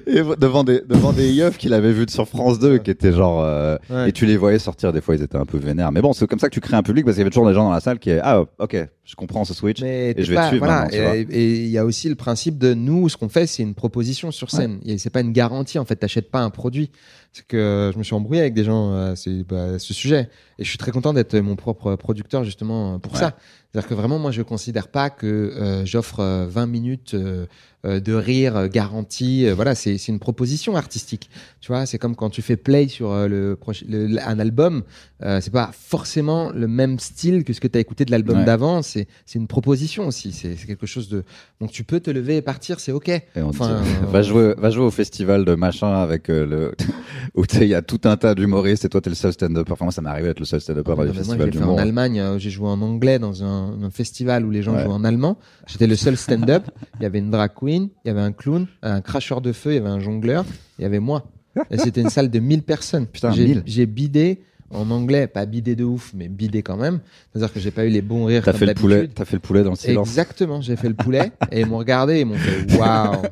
[0.06, 3.42] et devant des, devant des yeufs qu'il avait vus sur France 2, qui étaient genre.
[3.42, 4.08] euh, Ouais.
[4.10, 5.90] Et tu les voyais sortir, des fois, ils étaient un peu vénères.
[5.90, 7.48] Mais bon, c'est comme ça que tu crées un public parce qu'il y avait toujours
[7.48, 9.80] des gens dans la salle qui est, ah, ok, je comprends ce switch.
[9.82, 10.88] Mais Et je vais pas- te suivre voilà.
[11.16, 11.22] et
[11.64, 14.50] il y a aussi le principe de nous, ce qu'on fait, c'est une proposition sur
[14.50, 14.80] scène.
[14.84, 15.78] Et C'est pas une garantie.
[15.78, 16.90] En fait, t'achètes pas un produit.
[17.36, 20.28] C'est que je me suis embrouillé avec des gens à ce, bah, à ce sujet.
[20.60, 23.18] Et je suis très content d'être mon propre producteur justement pour Ouais.
[23.18, 23.36] ça.
[23.72, 27.46] C'est-à-dire que vraiment, moi, je considère pas que euh, j'offre euh, 20 minutes euh,
[27.84, 29.46] euh, de rire euh, garanti.
[29.48, 31.28] Euh, voilà, c'est c'est une proposition artistique.
[31.60, 33.58] Tu vois, c'est comme quand tu fais play sur euh, le,
[33.88, 34.84] le- un album.
[35.24, 38.38] Euh, c'est pas forcément le même style que ce que tu as écouté de l'album
[38.38, 38.44] Ouais.
[38.44, 38.80] d'avant.
[38.82, 40.30] C'est c'est une proposition aussi.
[40.30, 41.24] C'est quelque chose de.
[41.60, 43.08] Donc tu peux te lever et partir, c'est ok.
[43.08, 43.70] Et on Enfin,
[44.04, 46.74] euh, va, jouer, va jouer au festival de machin avec euh, le.
[47.34, 49.32] où tu sais, il y a tout un tas d'humoristes et toi, t'es le seul
[49.32, 49.68] stand-up.
[49.70, 51.52] Enfin, moi, ça m'est arrivé d'être le seul stand-up Non, dans les mais moi, festivals
[51.52, 51.76] j'ai fait en.
[51.78, 54.84] Allemagne, euh, j'ai joué en anglais dans un, un festival où les gens Ouais.
[54.84, 55.38] jouent en allemand.
[55.66, 56.64] J'étais le seul stand-up.
[57.00, 59.72] Il y avait une drag queen, il y avait un clown, un cracheur de feu,
[59.72, 60.44] il y avait un jongleur,
[60.78, 61.24] il y avait moi.
[61.70, 63.06] Et c'était une salle de 1000 personnes.
[63.06, 63.62] Putain, j'ai, 1000.
[63.64, 64.42] j'ai bidé
[64.74, 67.00] en anglais, pas bidé de ouf, mais bidé quand même.
[67.32, 69.40] C'est-à-dire que j'ai pas eu les bons rires T'as fait le poulet, t'as fait le
[69.40, 70.08] poulet dans le silence.
[70.08, 73.22] Exactement, j'ai fait le poulet et ils m'ont regardé ils m'ont fait waouh.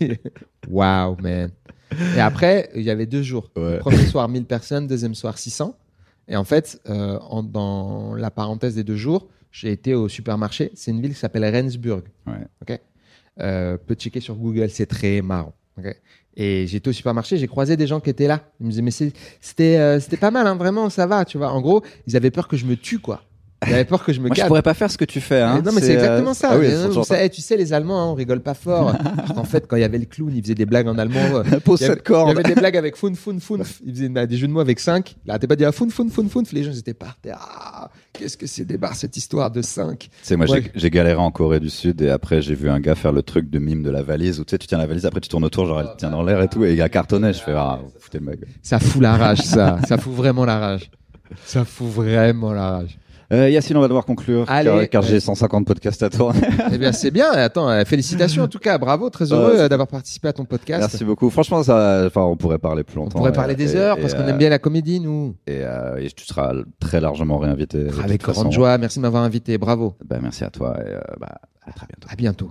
[0.68, 1.50] waouh, man.
[2.16, 3.50] Et après, il y avait deux jours.
[3.56, 3.78] Ouais.
[3.78, 5.74] Premier soir 1000 personnes, deuxième soir 600.
[6.28, 10.70] Et en fait, euh, en- dans la parenthèse des deux jours, j'ai été au supermarché.
[10.74, 12.02] C'est une ville qui s'appelle Rendsburg.
[12.26, 12.34] Ouais.
[12.62, 12.78] Ok?
[13.40, 15.54] Euh, peut checker sur Google, c'est très marrant.
[16.40, 18.40] Et j'étais au supermarché, j'ai croisé des gens qui étaient là.
[18.60, 21.50] Ils me disaient mais c'était euh, pas mal, hein, vraiment, ça va, tu vois.
[21.50, 23.22] En gros, ils avaient peur que je me tue, quoi.
[23.66, 24.48] Il avait peur que je me Moi, je calme.
[24.48, 25.40] pourrais pas faire ce que tu fais.
[25.40, 25.62] Hein.
[25.64, 26.50] non, mais c'est euh, exactement ça.
[26.52, 28.94] Ah oui, non, tu sais, les Allemands, hein, on rigole pas fort.
[29.36, 31.42] en fait, quand il y avait le clown, il faisait des blagues en allemand.
[31.64, 32.28] Pose cette corde.
[32.30, 33.56] Il y avait des blagues avec fun, fun, fun.
[33.84, 35.16] Il faisait des jeux de mots avec 5.
[35.24, 36.42] Il arrêtait pas de dire fun, fun, fun, fun.
[36.52, 37.38] Les gens étaient par terre.
[37.40, 40.70] Ah, qu'est-ce que c'est des barres, cette histoire de 5 Tu sais, moi, Ouais.
[40.74, 43.50] j'ai- galéré en Corée du Sud et après, j'ai vu un gars faire le truc
[43.50, 45.44] de mime de la valise où tu sais, tu tiens la valise, après tu tournes
[45.44, 47.32] autour, genre elle tient dans l'air et tout, et il a cartonné.
[47.32, 48.48] Je fais, ah, foutez ma gueule.
[48.62, 49.78] Ça fout la rage, ça.
[49.86, 50.90] ça fout vraiment la rage.
[51.44, 52.98] Ça fout vraiment la rage.
[53.30, 54.70] Euh, Yacine, on va devoir conclure Allez.
[54.70, 56.40] car, car j'ai 150 podcasts à tourner.
[56.72, 57.30] Eh bien, c'est bien.
[57.32, 58.78] Attends, euh, félicitations en tout cas.
[58.78, 60.80] Bravo, très heureux euh, d'avoir participé à ton podcast.
[60.80, 61.28] Merci beaucoup.
[61.28, 63.18] Franchement, ça, enfin, on pourrait parler plus On longtemps.
[63.18, 65.36] pourrait et- parler des et- heures et, parce qu'on euh, aime bien la comédie, nous.
[65.46, 65.62] Et,
[66.16, 67.88] tu seras très largement réinvité.
[68.02, 68.40] Avec façon.
[68.42, 68.78] grande joie.
[68.78, 69.58] Merci de m'avoir invité.
[69.58, 69.94] Bravo.
[70.06, 71.34] Ben, merci à toi et bah,
[71.66, 72.08] à très bientôt.
[72.10, 72.50] À bientôt.